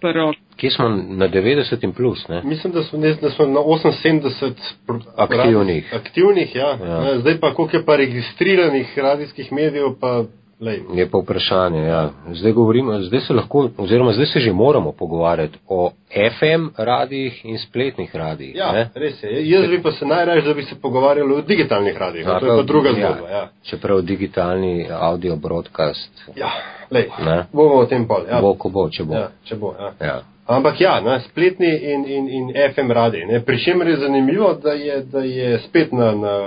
[0.00, 0.32] prvo.
[0.56, 2.28] Kje smo na 90 in plus?
[2.28, 2.42] Ne?
[2.44, 5.94] Mislim, da smo, ne, da smo na 78 aktivnih.
[5.94, 6.78] aktivnih ja.
[6.84, 7.18] Ja.
[7.18, 10.24] Zdaj pa, koliko je pa registriranih radijskih medijev, pa
[10.60, 10.82] Lej.
[10.94, 12.10] Je pa vprašanje, ja.
[12.32, 17.58] Zdaj govorimo, zdaj se lahko, oziroma zdaj se že moramo pogovarjati o FM radijih in
[17.58, 18.56] spletnih radijih.
[18.56, 18.90] Ja, ne?
[18.94, 19.50] res je.
[19.50, 22.26] Jaz bi pa se najraje, da bi se pogovarjali o digitalnih radijih.
[22.26, 23.28] Ja, to je pa druga ja, zgodba.
[23.30, 23.48] Ja.
[23.62, 26.10] Čeprav digitalni audio broadcast.
[26.36, 26.50] Ja,
[26.90, 27.08] lej.
[27.24, 27.44] Ne?
[27.52, 28.20] Bomo o tem pol.
[28.30, 28.40] Ja.
[28.40, 29.14] Bo, ko bo, če bo.
[29.14, 30.06] Ja, če bo, ja.
[30.06, 30.22] Ja.
[30.46, 33.40] Ampak ja, na spletni in, in, in FM radiji.
[33.46, 36.38] Pričemer je zanimivo, da je, da je spet na, na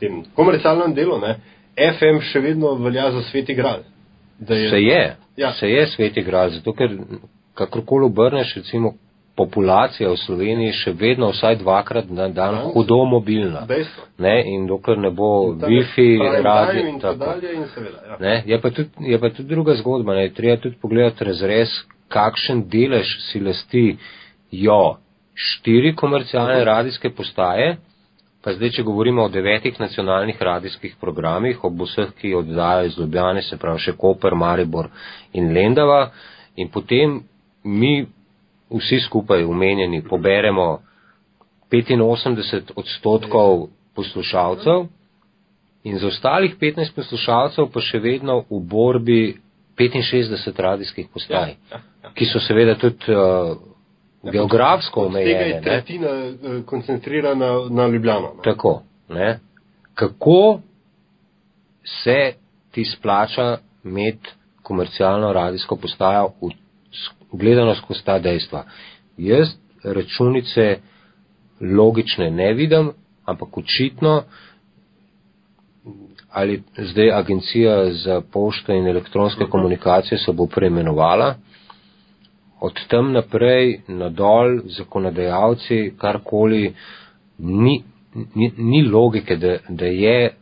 [0.00, 1.18] tem komercialnem delu.
[1.18, 1.36] Ne?
[1.76, 3.84] FM še vedno velja za sveti gral.
[4.48, 5.52] Je, se je, ja.
[5.52, 6.96] se je sveti gral, zato ker
[7.54, 8.94] kakorkoli obrneš, recimo
[9.36, 13.66] populacija v Sloveniji še vedno vsaj dvakrat na dan hudo mobilna.
[14.18, 16.08] Ne, in dokler ne bo Wi-Fi,
[16.44, 17.36] radio in tako.
[17.40, 18.18] Ja.
[18.20, 20.18] Ne, je, pa tudi, je pa tudi druga zgodba.
[20.18, 21.72] Ne, treba tudi pogledati razrez,
[22.12, 23.86] kakšen delež si lasti
[24.50, 24.98] jo
[25.34, 27.76] štiri komercialne radijske postaje,
[28.44, 33.42] pa zdaj, če govorimo o devetih nacionalnih radijskih programih, ob vseh, ki oddajajo iz Ljubljane,
[33.42, 34.88] se pravi še Koper, Maribor
[35.32, 36.10] in Lendava,
[36.56, 37.20] in potem
[37.64, 38.06] mi
[38.70, 40.80] vsi skupaj umenjeni poberemo
[41.70, 44.86] 85 odstotkov poslušalcev
[45.84, 49.22] in za ostalih 15 poslušalcev pa še vedno v borbi
[49.78, 52.10] 65 radijskih postaj, ja, ja, ja.
[52.14, 53.56] ki so seveda tudi uh,
[54.22, 55.32] geografsko omejene.
[55.32, 58.32] Tega je tretjina uh, koncentrirana na Ljubljano.
[58.36, 58.42] Ne?
[58.42, 58.82] Tako.
[59.08, 59.38] Ne?
[59.94, 60.60] Kako
[61.84, 62.32] se
[62.70, 64.28] ti splača imeti
[64.62, 66.50] komercialno radijsko postajo v
[67.32, 68.64] gledano skozi ta dejstva.
[69.16, 69.48] Jaz
[69.84, 70.78] računice
[71.60, 72.92] logične ne vidim,
[73.24, 74.22] ampak očitno
[76.30, 79.50] ali zdaj agencija za pošto in elektronske mhm.
[79.50, 81.34] komunikacije se bo preimenovala,
[82.60, 86.74] od tam naprej nadol zakonodajalci karkoli
[87.38, 87.82] ni,
[88.34, 90.34] ni, ni logike, da, da je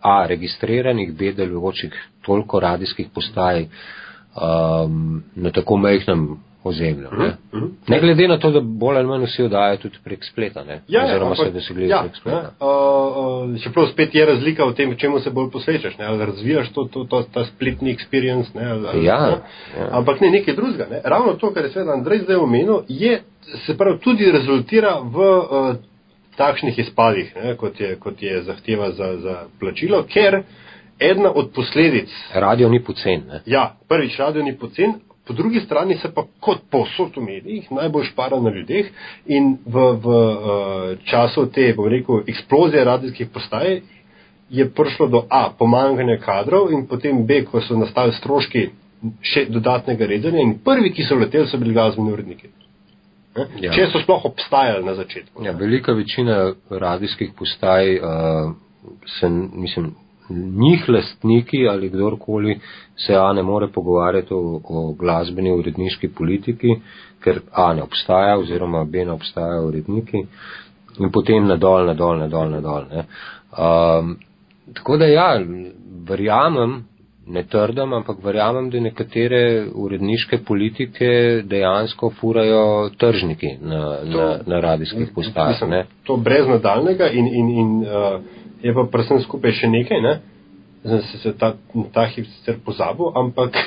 [0.00, 7.08] A, registriranih, B, delujočih toliko radijskih postaj, um, na tako majhnem ozemlju.
[7.18, 7.26] Ne?
[7.52, 7.70] Uh -huh.
[7.88, 10.80] ne glede na to, da bolj ali manj vsi oddajajo tudi prek spleta, ne?
[10.88, 12.50] Ja, ja oziroma se da se gledajo ja, prek spleta.
[12.60, 16.04] Uh, uh, čeprav spet je razlika v tem, čemu se bolj posvečaš, ne?
[16.04, 18.48] ali razvijaš to, to, to, ta spletni experience.
[18.54, 18.70] Ne?
[18.70, 19.36] Ali, ja, ne?
[19.80, 19.88] ja.
[19.90, 20.86] Ampak ne nekaj drugega.
[20.90, 21.00] Ne?
[21.04, 23.22] Ravno to, kar je seveda Andrej zdaj omenil, je,
[23.66, 25.76] se pravi, tudi rezultira v uh,
[26.36, 27.56] takšnih izpadih, ne?
[27.56, 30.42] Kot, je, kot je zahteva za, za plačilo, ker
[31.00, 32.08] ena od posledic.
[32.34, 33.22] Radio ni pocen.
[33.46, 34.94] Ja, prvič, radio ni pocen,
[35.26, 38.86] po drugi strani se pa kot posod v medijih najbolj špara na ljudeh
[39.26, 43.80] in v, v uh, času te, bom rekel, eksplozije radijskih postaj
[44.50, 48.68] je prišlo do A, pomankanja kadrov in potem B, ko so nastali stroški
[49.22, 52.52] še dodatnega redanja in prvi, ki so leteli, so bili glasbeni uredniki.
[53.60, 53.72] Ja.
[53.74, 55.44] Če so sploh obstajali na začetku.
[55.44, 58.54] Ja, velika večina radijskih postaj uh,
[59.18, 59.92] se, mislim,
[60.30, 62.60] njih lastniki ali kdorkoli
[62.96, 66.80] se A ne more pogovarjati o, o glasbeni uredniški politiki,
[67.24, 70.26] ker A ne obstaja oziroma B ne obstajajo uredniki
[70.98, 72.84] in potem nadol, nadol, nadol, nadol.
[72.90, 73.04] Ne.
[73.56, 74.16] Um,
[74.74, 75.40] tako da ja,
[76.08, 76.84] verjamem,
[77.26, 81.10] ne trdim, ampak verjamem, da nekatere uredniške politike
[81.44, 85.86] dejansko furajo tržniki na, to, na, na radijskih postajah.
[86.06, 88.20] To brez nadaljnega in, in, in uh,
[88.62, 90.14] je pa predvsem skupaj še nekaj, ne?
[90.86, 91.54] Zdaj se, se ta,
[91.94, 93.56] ta hip sicer pozabil, ampak.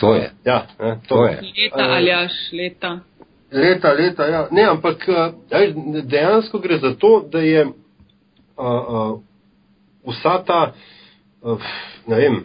[0.00, 0.30] To je.
[0.44, 1.40] Ja, ne, to, to je.
[1.44, 3.00] Leta ali až leta.
[3.52, 4.48] Leta, leta, ja.
[4.50, 5.32] Ne, ampak ja,
[6.02, 7.72] dejansko gre za to, da je uh,
[8.64, 9.20] uh,
[10.08, 10.72] vsa ta,
[11.42, 11.60] uh,
[12.06, 12.38] ne vem,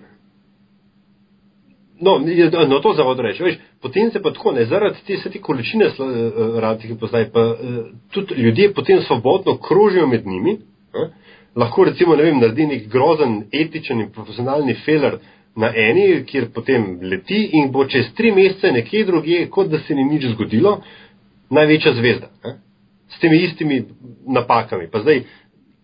[2.01, 2.19] no,
[2.67, 5.87] no to zavod reče, veš, potem se pa tako, ne, zaradi te vse te količine
[5.87, 10.57] uh, radijskih pozdaj, pa uh, tudi ljudje potem svobodno krožijo med njimi.
[10.91, 11.07] Uh,
[11.55, 15.19] lahko recimo, ne vem, naredi nek grozen etičen in profesionalni feler
[15.55, 19.95] na eni, kjer potem leti in bo čez tri mesece nekje drugje, kot da se
[19.95, 20.81] ni nič zgodilo,
[21.49, 22.29] največja zvezda.
[22.43, 22.57] Ne?
[23.15, 23.83] S temi istimi
[24.27, 24.89] napakami.
[24.91, 25.23] Pa zdaj,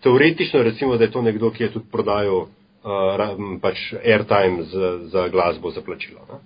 [0.04, 5.28] teoretično recimo, da je to nekdo, ki je tudi prodajal uh, pač airtime za, za
[5.32, 6.42] glasbo, za plačilo.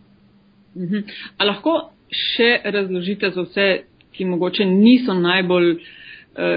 [0.75, 1.01] Mhm.
[1.37, 1.79] A lahko
[2.11, 3.69] še razložite za vse,
[4.15, 5.87] ki mogoče niso najbolj uh,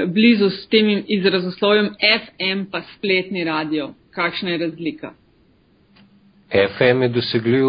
[0.06, 3.92] blizu s tem izrazoslovjem FM pa spletni radio.
[4.10, 5.12] Kakšna je razlika?
[6.50, 7.68] FM je dosegljiv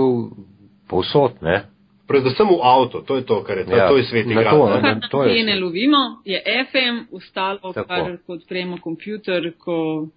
[0.90, 1.66] povsod, ne?
[2.10, 4.50] Predvsem v avto, to je to, kar je, ja, to je svetni grad.
[4.50, 10.08] To, ne, ne, to je ne lovimo, je FM, ostalo, kar kot prejmo kompjuter, ko.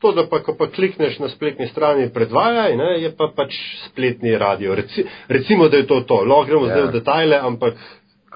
[0.00, 3.52] To, da pa, ko pa klikneš na spletni strani predvajaj, ne, je pa pač
[3.90, 4.74] spletni radio.
[4.74, 6.24] Reci, recimo, da je to to.
[6.24, 6.72] Lahko gremo ja.
[6.72, 7.76] zdaj v detajle, ampak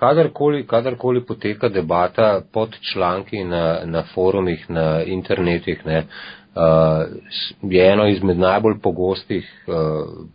[0.00, 6.62] kadarkoli, kadarkoli poteka debata pod članki na, na forumih, na internetih, ne, uh,
[7.62, 9.74] je eno izmed najbolj pogostih uh,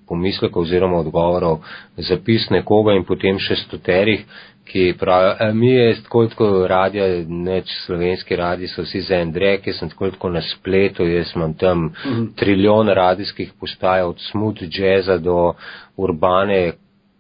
[0.08, 1.64] pomislekov oziroma odgovorov
[1.98, 4.28] zapis nekoga in potem še stoterih,
[4.66, 9.68] ki pravijo, mi je tako tako radio, neč slovenski radi so vsi za en drek,
[9.68, 11.92] jaz sem tako tako na spletu, jaz imam tam mhm.
[12.06, 12.36] -huh.
[12.36, 15.54] trilijon radijskih postaj od smooth jazza do
[15.98, 16.74] urbane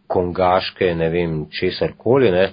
[0.08, 2.32] kongaške, ne vem, česar koli.
[2.32, 2.50] Ne.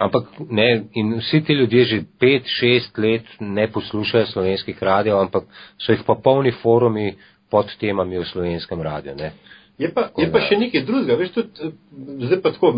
[0.00, 5.44] Ampak ne, in vsi ti ljudje že pet, šest let ne poslušajo slovenskih radijev, ampak
[5.78, 7.14] so jih pa polni forumi
[7.50, 9.14] pod temami v slovenskem radiju.
[9.78, 11.72] Je pa, je pa še nekaj drugega, veš, tudi,
[12.26, 12.72] zdaj pa tako,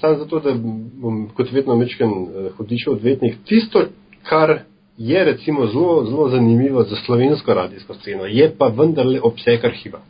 [0.00, 2.12] samo zato, da bom kot vedno mečken
[2.56, 3.88] hodišel odvetnik, tisto,
[4.28, 4.62] kar
[4.98, 10.00] je recimo zelo, zelo zanimivo za slovensko radijsko sceno, je pa vendarle obseg arhiva.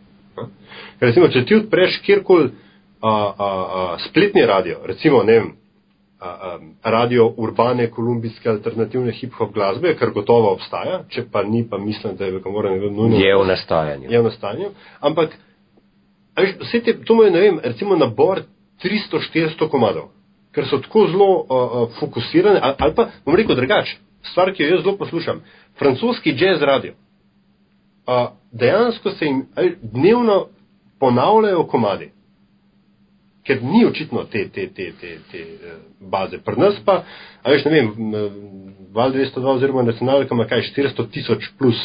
[1.01, 2.51] Recimo, če ti odpreš kjerkoli
[4.09, 5.53] spletni radio, recimo, ne vem,
[6.21, 6.59] a, a,
[6.91, 12.29] radio urbane, kolumbijske, alternativne hip-hop glasbe, kar gotovo obstaja, če pa ni, pa mislim, da
[12.29, 13.19] je v kamorem nujno.
[13.19, 14.11] Je v nastajanju.
[14.11, 14.71] Je v nastajanju.
[15.01, 15.35] Ampak,
[16.39, 18.45] veš, vse te, to mu je, ne vem, recimo nabor
[18.85, 20.13] 300-400 komadov,
[20.55, 23.99] ker so tako zelo uh, fokusirane, ali, ali pa, bom rekel drugače,
[24.31, 25.43] stvar, ki jo jaz zelo poslušam,
[25.79, 26.95] francoski jazz radio.
[28.07, 29.47] Uh, dejansko se jim
[29.83, 30.47] dnevno
[31.03, 32.13] ponavljajo komadi
[33.47, 36.39] ker ni očitno te, te, te, te, te eh, baze.
[36.45, 37.03] Pri nas pa,
[37.43, 37.91] a veš, ne vem,
[38.93, 41.79] Val 202 oziroma nacionalka ima kaj 400 tisoč plus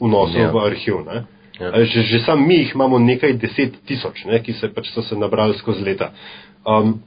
[0.00, 0.50] vnosov ja.
[0.52, 1.00] v arhiv.
[1.06, 1.24] Ne?
[1.60, 1.84] Ja.
[1.84, 5.16] Že, že sam mi jih imamo nekaj deset tisoč, ne, ki se pač so se
[5.16, 6.12] nabrali skozi leta.
[6.64, 7.00] Um,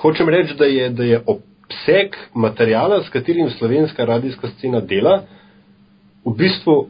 [0.00, 5.22] hočem reči, da je, da je obseg materijala, s katerim slovenska radijska scena dela,
[6.24, 6.88] v bistvu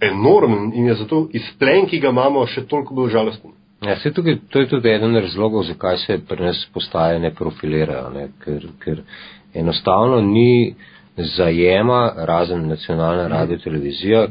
[0.00, 3.54] enormen in je zato izplen, ki ga imamo, še toliko bolj žalosten.
[3.82, 8.28] Ja, tukaj, to je tudi eden razlogov, zakaj se pri nas postaje ne profilirajo, ne?
[8.44, 9.02] Ker, ker
[9.54, 10.74] enostavno ni
[11.16, 14.26] zajema, razen nacionalna radio televizija,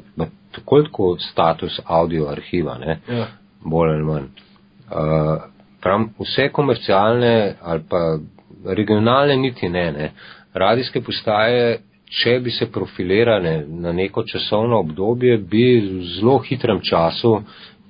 [0.51, 3.27] tako kot status audio arhiva, ja.
[3.65, 4.23] bolj ali manj.
[4.23, 5.43] Uh,
[5.82, 8.17] prav, vse komercialne ali pa
[8.65, 10.12] regionalne niti ne, ne.
[10.53, 11.79] Radijske postaje,
[12.21, 17.39] če bi se profilirane na neko časovno obdobje, bi v zelo hitrem času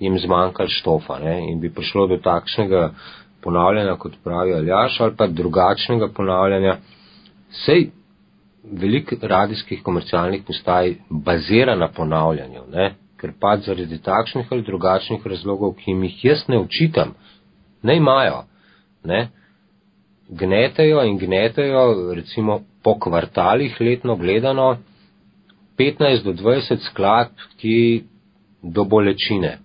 [0.04, 1.36] jim zmanjkalo štofa ne?
[1.52, 2.90] in bi prišlo do takšnega
[3.44, 6.78] ponavljanja, kot pravi Aljaš, ali pa drugačnega ponavljanja.
[7.66, 7.90] Sej
[8.64, 12.94] veliko radijskih komercialnih postaj bazira na ponavljanju, ne?
[13.18, 17.14] ker pa zaradi takšnih ali drugačnih razlogov, ki jim jih jaz ne učitam,
[17.84, 18.44] ne imajo.
[19.04, 19.30] Ne?
[20.30, 24.78] Gnetejo in gnetejo, recimo po kvartalih letno gledano,
[25.78, 28.04] 15 do 20 skladb, ki
[28.62, 29.58] do bolečine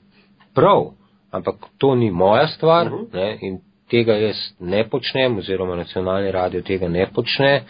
[0.58, 0.84] prav,
[1.30, 3.14] ampak to ni moja stvar uh -huh.
[3.14, 3.58] ne, in
[3.90, 7.62] tega jaz ne počnem, oziroma nacionalni radio tega ne počne.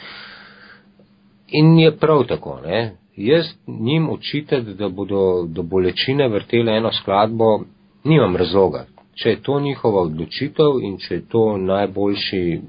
[1.48, 2.60] In je prav tako.
[2.66, 2.96] Ne.
[3.16, 7.60] Jaz njim očitati, da bodo do bolečine vrteli eno skladbo,
[8.04, 8.86] nimam razloga.
[9.14, 12.60] Če je to njihova odločitev in če je to najboljši,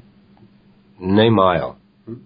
[0.99, 1.75] ne imajo.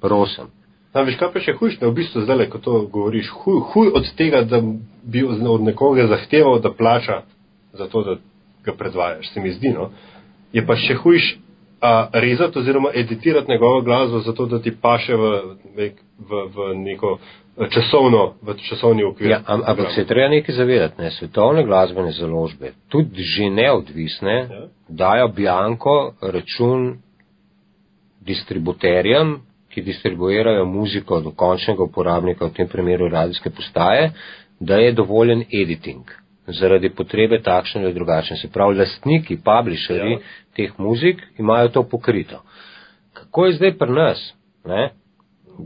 [0.02, 0.46] Prosim.
[0.92, 3.92] Znam, veš, kaj pa še hujš, da v bistvu zdaj, ko to govoriš, huj, huj
[3.98, 4.62] od tega, da
[5.04, 7.24] bi od nekoga zahteval, da plača
[7.74, 8.16] za to, da
[8.66, 9.74] ga predvajaš, se mi zdi.
[9.74, 9.90] No?
[10.54, 11.38] Je pa še hujš
[12.14, 15.32] rezati oziroma editirati njegovo glasbo, zato da ti paše v,
[15.76, 15.92] v,
[16.56, 17.18] v neko
[17.70, 19.30] časovno, v časovni okvir.
[19.30, 21.12] Ja, ampak se treba nekaj zavedati, ne?
[21.12, 24.68] svetovne glasbene založbe, tudi že neodvisne, ja.
[24.88, 26.98] dajo bjanko račun
[28.22, 34.12] distributerjem, ki distribuirajo muziko do končnega uporabnika, v tem primeru radijske postaje,
[34.60, 38.38] da je dovoljen editing zaradi potrebe takšne ali drugačne.
[38.38, 40.20] Se pravi, lastniki, publisheri ja.
[40.56, 42.44] teh muzik imajo to pokrito.
[43.14, 44.34] Kako je zdaj pri nas?
[44.66, 44.90] Ne?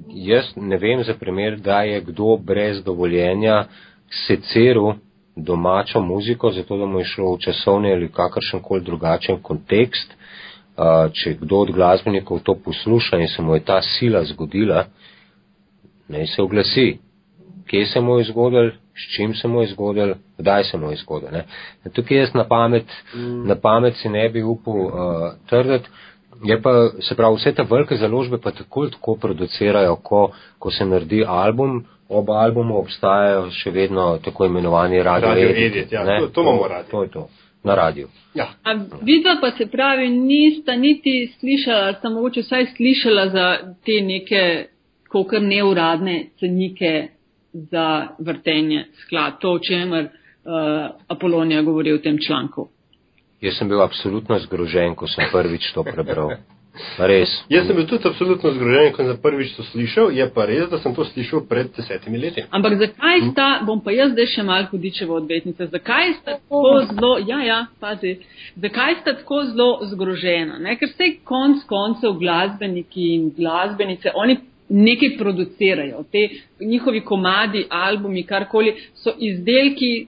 [0.07, 3.65] Jaz ne vem za primer, da je kdo brez dovoljenja
[4.27, 4.93] seceru
[5.35, 10.13] domačo muziko, zato da mu je šlo v časovni ali kakršen koli drugačen kontekst.
[11.13, 14.85] Če kdo od glasbenikov to posluša in se mu je ta sila zgodila,
[16.07, 16.99] naj se oglasi.
[17.67, 20.97] Kje se mu je zgodil, s čim se mu je zgodil, kdaj se mu je
[20.97, 21.29] zgodil.
[21.31, 21.45] Ne.
[21.93, 23.47] Tukaj jaz na pamet, mm.
[23.47, 24.93] na pamet si ne bi upal uh,
[25.49, 25.89] trditi.
[26.43, 30.85] Je pa, se pravi, vse te velike založbe pa tako tako producirajo, ko, ko se
[30.85, 35.75] naredi album, ob albumu obstajajo še vedno tako imenovani radio, radio edit.
[35.75, 36.89] edit ja, to, to imamo radi.
[36.91, 37.27] To je to,
[37.63, 38.07] na radiju.
[38.33, 38.47] Ja.
[39.01, 44.67] Vidva pa se pravi, nista niti slišala, ali sta mogoče vsaj slišala za te neke,
[45.09, 47.07] kokr neuradne cenike
[47.71, 49.39] za vrtenje sklad.
[49.39, 52.69] To, o čemer uh, Apolonija govori v tem članku.
[53.41, 56.31] Jaz sem bil absolutno zgrožen, ko sem prvič to prebral.
[56.97, 57.29] Res.
[57.49, 60.77] Jaz sem bil tudi absolutno zgrožen, ko sem prvič to slišal, je pa res, da
[60.81, 62.43] sem to slišal pred desetimi leti.
[62.53, 63.31] Ampak zakaj hm?
[63.31, 67.59] sta, bom pa jaz zdaj še mal hudičeva odvetnica, zakaj sta tako zelo, ja, ja,
[67.81, 68.17] pazi,
[68.61, 70.59] zakaj sta tako zelo zgrožena?
[70.61, 70.77] Ne?
[70.77, 74.37] Ker se konc koncev glasbeniki in glasbenice, oni
[74.69, 76.03] nekaj producirajo.
[76.11, 80.07] Te njihovi komadi, albumi, karkoli so izdelki,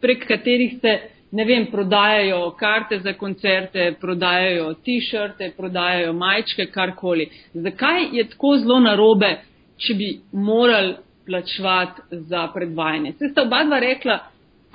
[0.00, 0.98] prek katerih se,
[1.32, 7.28] ne vem, prodajajo karte za koncerte, prodajajo t-shirte, prodajajo majčke, karkoli.
[7.54, 9.36] Zakaj je tako zelo narobe,
[9.76, 10.94] če bi morali
[11.26, 13.12] plačevati za predvajanje?
[13.18, 14.18] Se sta oba dva rekla,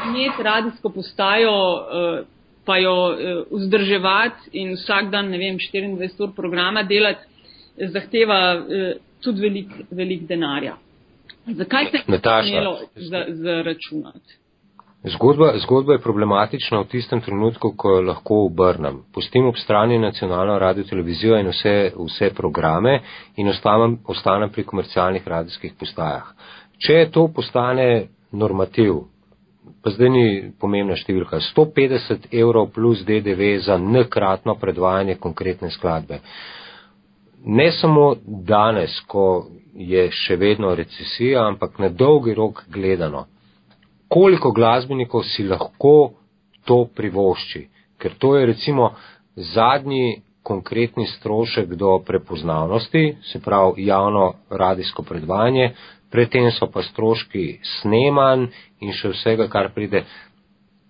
[0.05, 2.27] imeti radijsko postajo, uh,
[2.65, 3.17] pa jo uh,
[3.51, 7.27] vzdrževati in vsak dan, ne vem, 24 ur programa delati,
[7.91, 8.95] zahteva uh,
[9.25, 10.77] tudi velik, velik denarja.
[11.45, 12.77] Zakaj se je to smelo
[13.43, 14.41] zaračunati?
[15.05, 19.03] Zgodba, zgodba je problematična v tistem trenutku, ko jo lahko obrnem.
[19.13, 22.99] Pustim ob strani nacionalno radio televizijo in vse, vse programe
[23.37, 26.31] in ostanem, ostanem pri komercialnih radijskih postajah.
[26.81, 29.03] Če to postane normativ,
[29.83, 30.25] pa zdaj ni
[30.59, 36.23] pomembna številka, 150 evrov plus DDV za nekratno predvajanje konkretne skladbe.
[37.45, 43.25] Ne samo danes, ko je še vedno recesija, ampak na dolgi rok gledano
[44.07, 46.13] koliko glasbenikov si lahko
[46.65, 47.67] to privošči.
[47.97, 48.93] Ker to je recimo
[49.35, 55.73] zadnji konkretni strošek do prepoznavnosti, se pravi javno radijsko predvajanje,
[56.11, 58.47] predtem so pa stroški snemanj
[58.79, 60.05] in še vsega, kar pride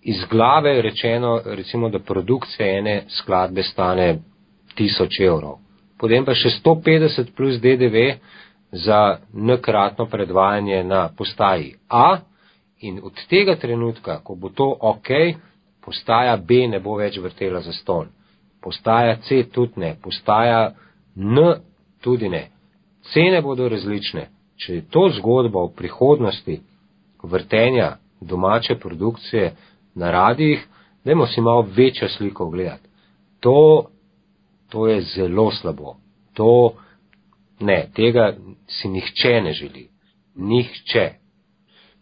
[0.01, 4.19] iz glave, rečeno, recimo, da produkcija ene skladbe stane
[4.77, 5.64] 1000 evrov.
[5.99, 8.17] Potem pa še 150 plus DDV
[8.71, 12.19] za nekratno predvajanje na postaji A,
[12.79, 15.09] In od tega trenutka, ko bo to ok,
[15.81, 18.11] postaja B ne bo več vrtela za ston.
[18.61, 20.73] Postaja C tudi ne, postaja
[21.15, 21.39] N
[22.03, 22.49] tudi ne.
[23.13, 24.27] Cene bodo različne.
[24.57, 26.59] Če je to zgodba o prihodnosti
[27.23, 29.53] vrtenja domače produkcije
[29.95, 30.61] na radijih,
[31.05, 32.89] dajmo si malo večjo sliko gledati.
[33.39, 33.85] To,
[34.75, 35.95] to je zelo slabo.
[36.33, 36.73] To,
[37.59, 38.33] ne, tega
[38.67, 39.87] si nihče ne želi.
[40.35, 41.09] Nihče.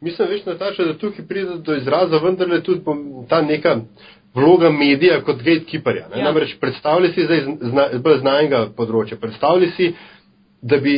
[0.01, 2.82] Mislim, veš, Nataša, da tukaj pride do izraza vendarle tudi
[3.30, 3.76] ta neka
[4.34, 6.07] vloga medija kot gatekeeperja.
[6.15, 6.24] Ja.
[6.24, 9.91] Namreč predstavlja si zdaj zna, bolj znanega področja, predstavlja si,
[10.61, 10.95] da bi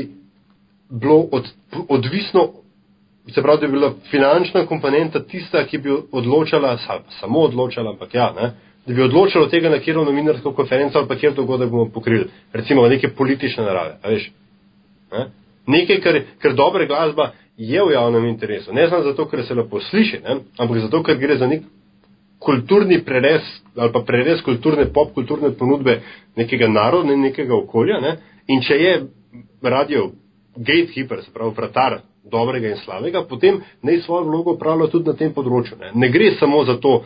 [0.90, 1.50] bilo od,
[1.90, 2.46] odvisno,
[3.34, 6.78] se pravi, da bi bila finančna komponenta tista, ki bi odločala,
[7.20, 8.54] samo odločala, ampak ja, ne,
[8.86, 12.28] da bi odločala od tega, na kjer novinarsko konferenco ali pa kjer dogodek bomo pokrili.
[12.54, 14.32] Recimo neke politične narave, veš.
[15.12, 15.26] Ne?
[15.68, 18.74] Nekaj, kar, kar dobre glasba je v javnem interesu.
[18.74, 20.38] Ne samo zato, ker se lepo sliši, ne?
[20.58, 21.64] ampak zato, ker gre za nek
[22.40, 23.42] kulturni prerez
[23.76, 26.02] ali pa prerez kulturne, pop kulturne ponudbe
[26.36, 28.00] nekega naroda in nekega okolja.
[28.02, 28.18] Ne?
[28.48, 28.94] In če je
[29.64, 30.12] radio
[30.56, 32.00] gatekeeper, se pravi vratar
[32.32, 35.78] dobrega in slavega, potem naj svojo vlogo upravlja tudi na tem področju.
[35.82, 37.04] Ne, ne gre samo za to,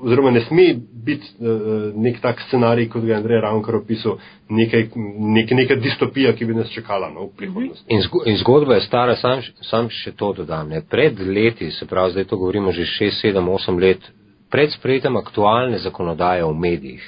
[0.00, 0.74] oziroma ne sme
[1.04, 4.18] biti uh, nek tak scenarij, kot ga je Andrej Ravnkar opisal,
[4.48, 4.88] nekaj,
[5.34, 7.86] nek, neka distopija, ki bi nas čakala no, v prihodnosti.
[7.90, 10.70] In, zgo, in zgodba je stara, sam, sam še to dodam.
[10.70, 10.82] Ne.
[10.86, 14.10] Pred leti, se pravi, zdaj to govorimo že 6, 7, 8 let,
[14.52, 17.04] pred sprejetjem aktualne zakonodaje v medijih,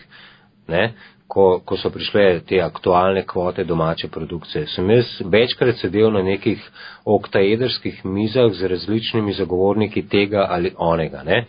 [0.68, 0.94] ne,
[1.28, 6.62] ko, ko so prišle te aktualne kvote domače produkcije, sem jaz večkrat sedel na nekih
[7.04, 11.22] oktaederskih mizah z različnimi zagovorniki tega ali onega.
[11.22, 11.44] Ne.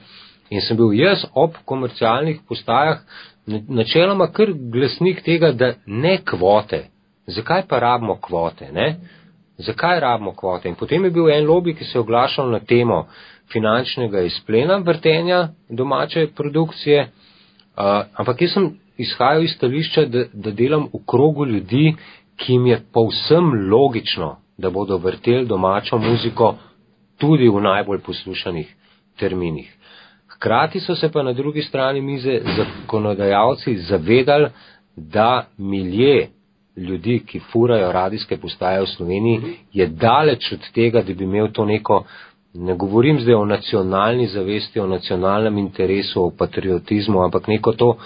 [0.50, 3.02] In sem bil jaz ob komercialnih postajah
[3.48, 6.86] načeloma kar glasnik tega, da ne kvote.
[7.28, 8.72] Zakaj pa rabimo kvote?
[8.72, 8.96] Ne?
[9.58, 10.70] Zakaj rabimo kvote?
[10.70, 13.08] In potem je bil en lobby, ki se je oglašal na temo
[13.54, 17.02] finančnega izplena vrtenja domače produkcije.
[17.78, 21.96] Uh, ampak jaz sem izhajal iz stališča, da, da delam v krogu ljudi,
[22.38, 26.56] ki jim je povsem logično, da bodo vrteli domačo muziko
[27.18, 28.76] tudi v najbolj poslušanih
[29.20, 29.75] terminih.
[30.36, 34.50] Hkrati so se pa na drugi strani mize zakonodajalci zavedali,
[34.96, 36.28] da milje
[36.78, 39.42] ljudi, ki furajo radijske postaje v Sloveniji,
[39.74, 42.04] je daleč od tega, da bi imel to neko,
[42.54, 47.98] ne govorim zdaj o nacionalni zavesti, o nacionalnem interesu, o patriotizmu, ampak neko to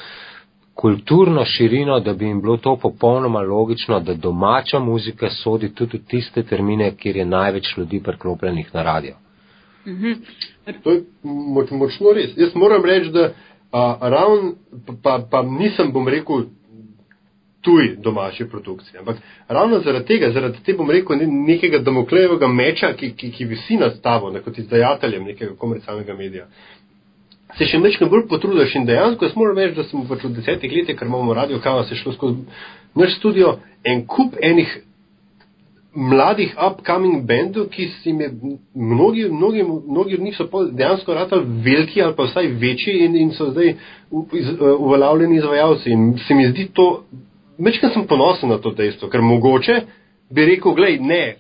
[0.74, 6.06] kulturno širino, da bi jim bilo to popolnoma logično, da domača muzika sodi tudi v
[6.08, 9.16] tiste termine, kjer je največ ljudi priklopljenih na radio.
[10.84, 12.36] To je moč, močno res.
[12.38, 13.32] Jaz moram reči, da
[14.02, 14.54] ravno,
[15.04, 16.48] pa, pa nisem, bom rekel,
[17.62, 19.00] tuj domači produkcije.
[19.00, 19.18] Ampak
[19.48, 24.02] ravno zaradi tega, zaradi te, bom rekel, nekega domoklejevega meča, ki, ki, ki visi nad
[24.02, 26.48] tabo, ne, kot izdajateljem nekega komercialnega medija,
[27.58, 30.72] se še mečkam bolj potrudiš in dejansko jaz moram reči, da smo pač v desetih
[30.72, 32.46] letih, ker imamo radio, kava se šlo skozi
[32.96, 34.78] naš studio, en kup enih
[35.96, 38.30] mladih upcoming bendov, ki si jim je,
[38.76, 43.32] mnogi, mnogi, mnogi od njih so dejansko ratali veliki ali pa vsaj večji in, in
[43.32, 43.74] so zdaj
[44.80, 45.90] uveljavljeni izvajalci.
[45.92, 47.04] In se mi zdi to,
[47.58, 49.82] večkrat sem ponosen na to dejstvo, ker mogoče
[50.30, 51.36] bi rekel, gledaj, ne,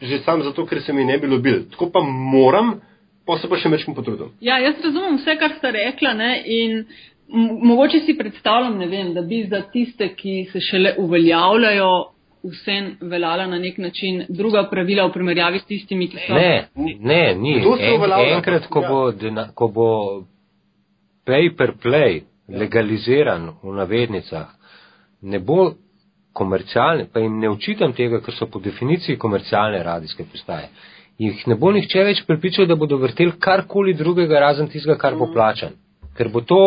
[0.00, 1.64] že sam zato, ker se mi ne bi ljubil.
[1.70, 2.00] Tako pa
[2.32, 2.80] moram,
[3.26, 4.32] pa se pa še večkrat potrudim.
[4.40, 6.84] Ja, jaz razumem vse, kar ste rekla ne, in
[7.62, 11.90] mogoče si predstavljam, ne vem, da bi za tiste, ki se šele uveljavljajo,
[12.42, 16.34] vsem veljala na nek način druga pravila v primerjavi s tistimi, ki so.
[16.34, 16.68] Ne,
[17.00, 17.56] ne, ni.
[17.58, 19.88] En, enkrat, ko, bo dena, ko bo
[21.26, 24.48] pay per play legaliziran v navednicah,
[25.22, 25.72] ne bo
[26.32, 30.70] komercialne, pa jim ne učitam tega, ker so po definiciji komercialne radijske postaje.
[31.20, 35.26] Jih ne bo nihče več pripričal, da bodo vrteli karkoli drugega, razen tistega, kar bo
[35.26, 35.34] mm.
[35.34, 35.76] plačan.
[36.16, 36.60] Ker bo to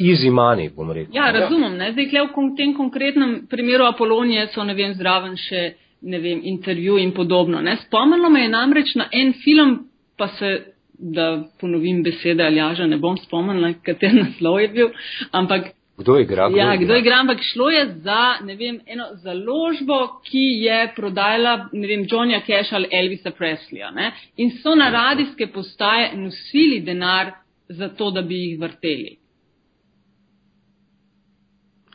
[0.00, 1.14] easy money, bom rekel.
[1.14, 1.76] Ja, razumem.
[1.76, 1.92] Ne?
[1.92, 7.12] Zdaj, v tem konkretnem primeru Apolonije so, ne vem, zraven še, ne vem, intervju in
[7.16, 7.60] podobno.
[7.60, 7.76] Ne?
[7.86, 9.76] Spomnilo me je namreč na en film,
[10.16, 10.54] pa se,
[11.00, 14.90] da ponovim besede Aljaža, ne bom spomnila, kater naslov je bil,
[15.32, 16.48] ampak Kdo igra?
[16.48, 22.40] Kdo ja, kdo igra, ampak šlo je za vem, eno založbo, ki je prodajala Johnnyja
[22.46, 23.90] Cash ali Elvisa Presleya.
[23.90, 24.12] Ne?
[24.36, 27.32] In so na radijske postaje nosili denar
[27.68, 29.19] za to, da bi jih vrteli.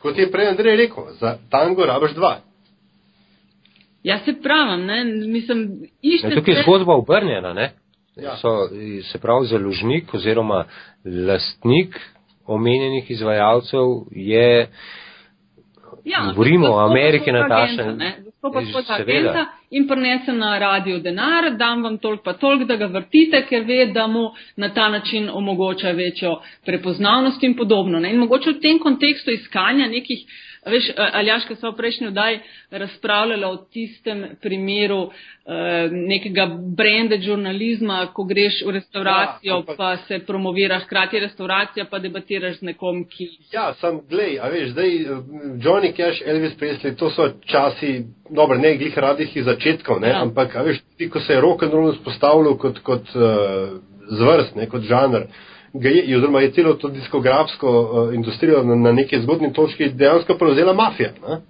[0.06, 2.36] Kot je prej Andrej rekel, za tango rabaš dva.
[4.02, 6.28] Ja, se pravim, ne, mislim, išče.
[6.28, 7.72] Ja, tukaj je zgodba obrnjena, ne?
[8.16, 8.36] Ja.
[8.36, 8.68] So,
[9.12, 10.64] se pravi, založnik oziroma
[11.04, 11.98] lastnik
[12.46, 13.80] omenjenih izvajalcev
[14.10, 14.68] je,
[16.04, 17.32] ja, govorimo o Ameriki
[18.54, 19.04] na tašen.
[19.06, 19.46] Seveda.
[19.70, 23.86] In prinesem na radio denar, dam vam toliko pa toliko, da ga vrtite, ker ve,
[23.86, 28.00] da mu na ta način omogoča večjo prepoznavnost in podobno.
[28.00, 28.10] Ne?
[28.10, 32.38] In mogoče v tem kontekstu iskanja nekih uh, Veš, Aljaška so v prejšnji vdaj
[32.70, 36.46] razpravljala o tistem primeru eh, nekega
[36.76, 42.58] brende žurnalizma, ko greš v restauracijo, ja, ampak, pa se promovira hkrati restauracija, pa debatiraš
[42.58, 43.28] z nekom, ki.
[43.54, 44.92] Ja, sem, glej, a veš, zdaj
[45.62, 50.22] Johnny Cash, Elvis Presley, to so časi, dobro, ne glih radih iz začetkov, ne, ja.
[50.26, 53.78] ampak, a veš, ti, ko se je rock and roll spostavljal kot, kot uh,
[54.18, 55.30] zvrst, ne, kot žanr
[55.82, 60.72] je, oziroma je celo to diskografsko uh, industrijo na, na neki zgodni točki dejansko prevzela
[60.72, 61.12] mafija.
[61.28, 61.40] Ne?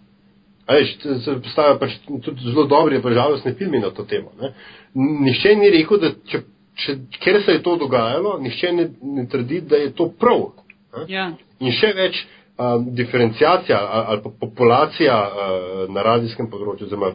[0.69, 1.93] Veš, se postavlja pač
[2.25, 4.33] tudi zelo dobri, pa žalostni filmi na to temo.
[4.41, 4.53] Ne?
[4.95, 6.41] Nihče ni rekel, da če,
[6.75, 10.49] če, ker se je to dogajalo, nihče ne, ne trdi, da je to prav.
[11.09, 11.29] Ja.
[11.61, 12.19] In še več
[12.59, 17.13] um, diferencijacija ali pa populacija uh, na radijskem področju, oziroma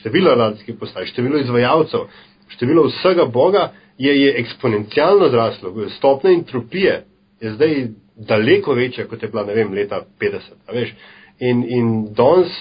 [0.00, 2.08] število radijskih postaj, število izvajalcev,
[2.56, 5.88] število vsega Boga, je, je eksponencialno zraslo.
[5.96, 7.04] Stopna entropije
[7.40, 10.92] je zdaj daleko večja, kot je bila, ne vem, leta 50.
[11.38, 12.52] In, in danes,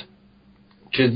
[0.91, 1.09] če,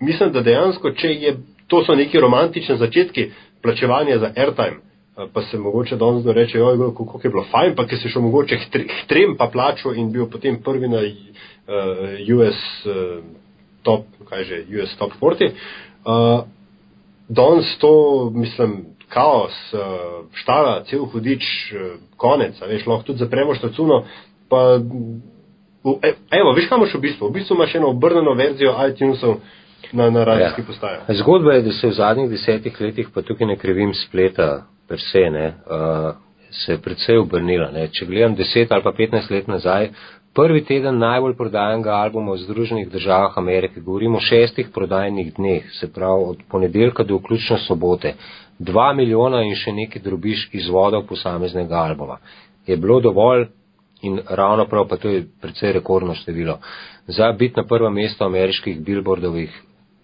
[0.00, 1.36] mislim, da dejansko, če je,
[1.68, 3.30] to so neki romantični začetki
[3.62, 4.80] plačevanja za airtime,
[5.32, 8.58] pa se mogoče danes reče, oj, kako je bilo fajn, pa ki se še mogoče
[9.08, 13.20] trem pa plačo in bil potem prvi na uh, US uh,
[13.82, 15.52] top, kaj že, US top 40.
[16.04, 16.44] Uh,
[17.28, 18.78] danes to, mislim,
[19.12, 19.78] kaos, eh,
[20.42, 24.04] štala, cel hudič, eh, konec, veš, lahko tudi zapremo štacuno.
[24.48, 24.80] Pa,
[26.02, 27.28] e, evo, veš, kam imaš v bistvu?
[27.28, 29.40] V bistvu imaš eno obrnjeno verzijo iTunesov
[29.92, 30.66] na, na radijskih ja.
[30.66, 31.02] postajah.
[31.08, 35.30] Zgodba je, da se v zadnjih desetih letih, pa tukaj ne krivim spleta, per se,
[35.30, 36.14] ne, uh,
[36.50, 37.70] se je predvsej obrnila.
[37.70, 37.88] Ne.
[37.88, 39.90] Če gledam deset ali pa petnajst let nazaj,
[40.34, 45.92] prvi teden najbolj prodajenega albuma v Združenih državah Amerike, govorimo o šestih prodajnih dneh, se
[45.92, 48.14] pravi od ponedeljka do vključno sobote,
[48.62, 52.18] 2 milijona in še neki drobiš izvodov posameznega albuma.
[52.66, 53.46] Je bilo dovolj
[54.02, 56.58] in ravno prav pa to je precej rekordno število.
[57.06, 59.62] Za biti na prvo mesto ameriških billboardovih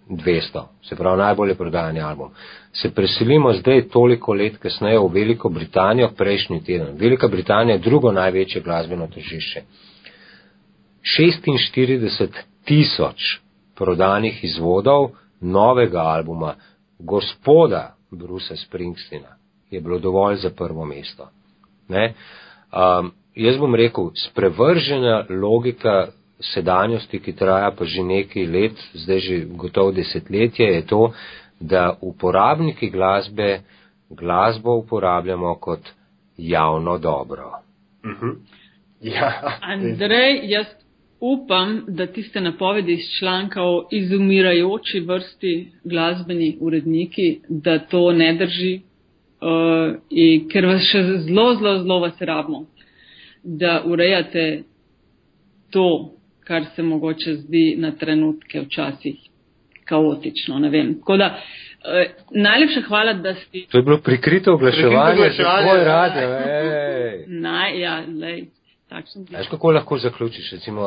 [0.08, 2.30] 200, se pravi najbolje prodajani album.
[2.72, 6.96] Se preselimo zdaj toliko let kasneje v Veliko Britanijo, prejšnji teden.
[6.96, 9.62] Velika Britanija je drugo največje glasbeno tržišče.
[11.18, 12.28] 46
[12.64, 13.40] tisoč
[13.74, 16.54] prodanih izvodov novega albuma,
[16.98, 19.36] gospoda Brusa Springsteena
[19.70, 21.28] je bilo dovolj za prvo mesto.
[21.88, 26.08] Um, jaz bom rekel, sprevržena logika
[26.40, 31.12] sedanjosti, ki traja pa že nekaj let, zdaj že gotovo desetletje, je to,
[31.60, 33.60] da uporabniki glasbe
[34.10, 35.80] glasbo uporabljamo kot
[36.36, 37.52] javno dobro.
[38.04, 38.36] Uh -huh.
[39.00, 39.58] ja.
[39.60, 40.66] Andrej, jaz
[41.20, 48.80] upam, da tiste napovedi iz članka o izumirajoči vrsti glasbeni uredniki, da to ne drži,
[49.40, 52.66] uh, in, ker vas še zelo, zelo, zelo vas rabimo,
[53.42, 54.62] da urejate
[55.70, 56.14] to,
[56.44, 59.16] kar se mogoče zdi na trenutke včasih
[59.84, 60.60] kaotično.
[60.60, 63.66] Da, uh, najlepša hvala, da ste.
[63.70, 66.28] To je bilo prikrito oglaševanje, že tvoj radio.
[67.26, 68.46] Naj, ja, lej.
[69.30, 70.86] Veš, kako lahko zaključiš, recimo,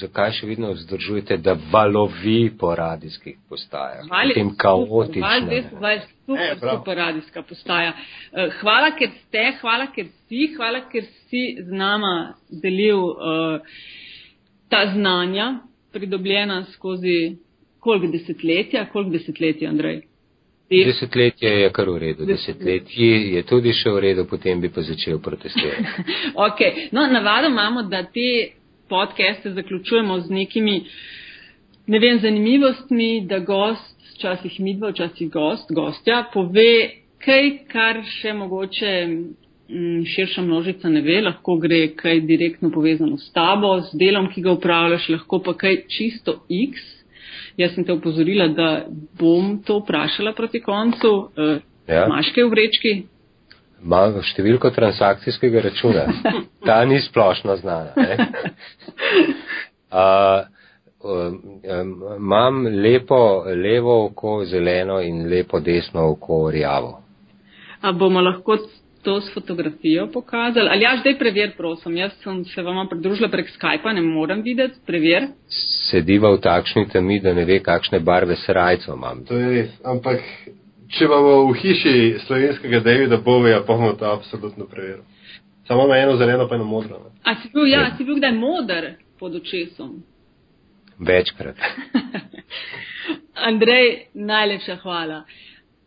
[0.00, 4.02] zakaj še vedno vzdržujete, da valovi po radijskih postajah?
[4.08, 5.30] Hvali, tem kaotično.
[5.70, 7.94] Super, super, super radijska postaja.
[8.32, 12.12] E, hvala, ker ste, hvala, ker si, hvala, ker si z nama
[12.52, 13.80] delil uh,
[14.68, 15.48] ta znanja,
[15.96, 17.38] pridobljena skozi
[17.80, 20.02] koliko desetletja, koliko desetletja, Andrej?
[20.70, 25.16] Desetletje je kar v redu, desetletje je tudi še v redu, potem bi pa začel
[25.24, 26.04] protestirati.
[26.46, 26.60] ok,
[26.92, 28.52] no navadno imamo, da te
[28.88, 30.74] podcaste zaključujemo z nekimi,
[31.86, 36.68] ne vem, zanimivostmi, da gost, včasih midva, včasih gost, gostja, pove
[37.24, 43.32] kaj, kar še mogoče mm, širša množica ne ve, lahko gre kaj direktno povezano s
[43.32, 46.97] tabo, s delom, ki ga upravljaš, lahko pa kaj čisto X
[47.58, 48.68] Jaz sem te upozorila, da
[49.18, 51.10] bom to vprašala proti koncu.
[51.34, 51.56] Uh,
[51.88, 52.06] ja.
[52.08, 52.92] Maš kaj v vrečki?
[53.82, 56.06] Imam številko transakcijskega računa.
[56.66, 57.92] Ta ni splošno znana.
[60.98, 63.20] Imam uh, um, lepo
[63.56, 66.98] levo oko zeleno in lepo desno oko rjavo.
[67.80, 68.58] A bomo lahko
[69.02, 70.68] to s fotografijo pokazali.
[70.68, 71.96] Ali ja, zdaj prever, prosim.
[71.96, 74.78] Jaz sem se vama pridružila prek Skypa, ne morem videti.
[74.86, 75.30] Prever.
[75.90, 79.24] Sediva v takšni temi, da ne ve, kakšne barve srajco imam.
[79.28, 79.70] To je res.
[79.84, 80.24] Ampak,
[80.92, 81.94] če imamo v hiši
[82.26, 85.04] slovenskega Davida Boveja, pa bomo to absolutno preverili.
[85.68, 86.98] Samo na eno zeleno, pa eno modro.
[87.04, 87.10] Ne?
[87.24, 87.96] A si bil, ja, ja.
[87.96, 89.98] si bil kdaj modr pod očesom?
[90.98, 91.56] Večkrat.
[93.48, 95.22] Andrej, najlepša hvala.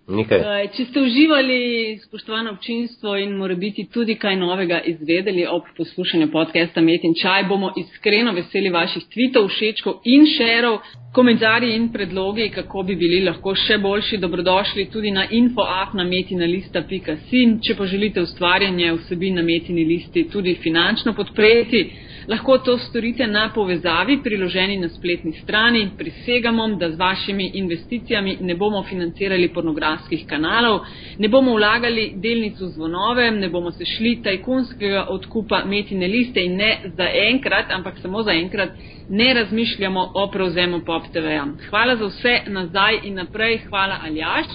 [0.10, 0.40] Nekaj.
[0.40, 6.32] Eh, če ste uživali, spoštovano občinstvo, in mora biti tudi kaj novega izvedeli ob poslušanju
[6.32, 10.80] podcasta Met in Čaj, bomo iskreno veseli vaših tvitev, všečkov in šerov,
[11.14, 14.18] komentarji in predlogi, kako bi bili lahko še boljši.
[14.18, 17.58] Dobrodošli tudi na infoafnametinalista.si.
[17.62, 21.90] Če pa želite ustvarjanje vsebin na metini listi tudi finančno podpreti,
[22.32, 25.90] lahko to storite na povezavi priloženi na spletni strani.
[25.98, 30.80] Prisegamo, da z vašimi investicijami ne bomo financirali pornografskih kanalov,
[31.20, 36.56] ne bomo vlagali delnic v zvonove, ne bomo se šli tajkunskega odkupa metine liste in
[36.56, 38.70] ne za enkrat, ampak samo za enkrat
[39.10, 41.46] ne razmišljamo o prevzemu Pop TV-ja.
[41.70, 44.48] Hvala za vse nazaj in naprej, hvala Aljaš.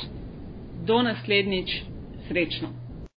[0.87, 1.71] Do naslednjič,
[2.29, 2.86] srečno.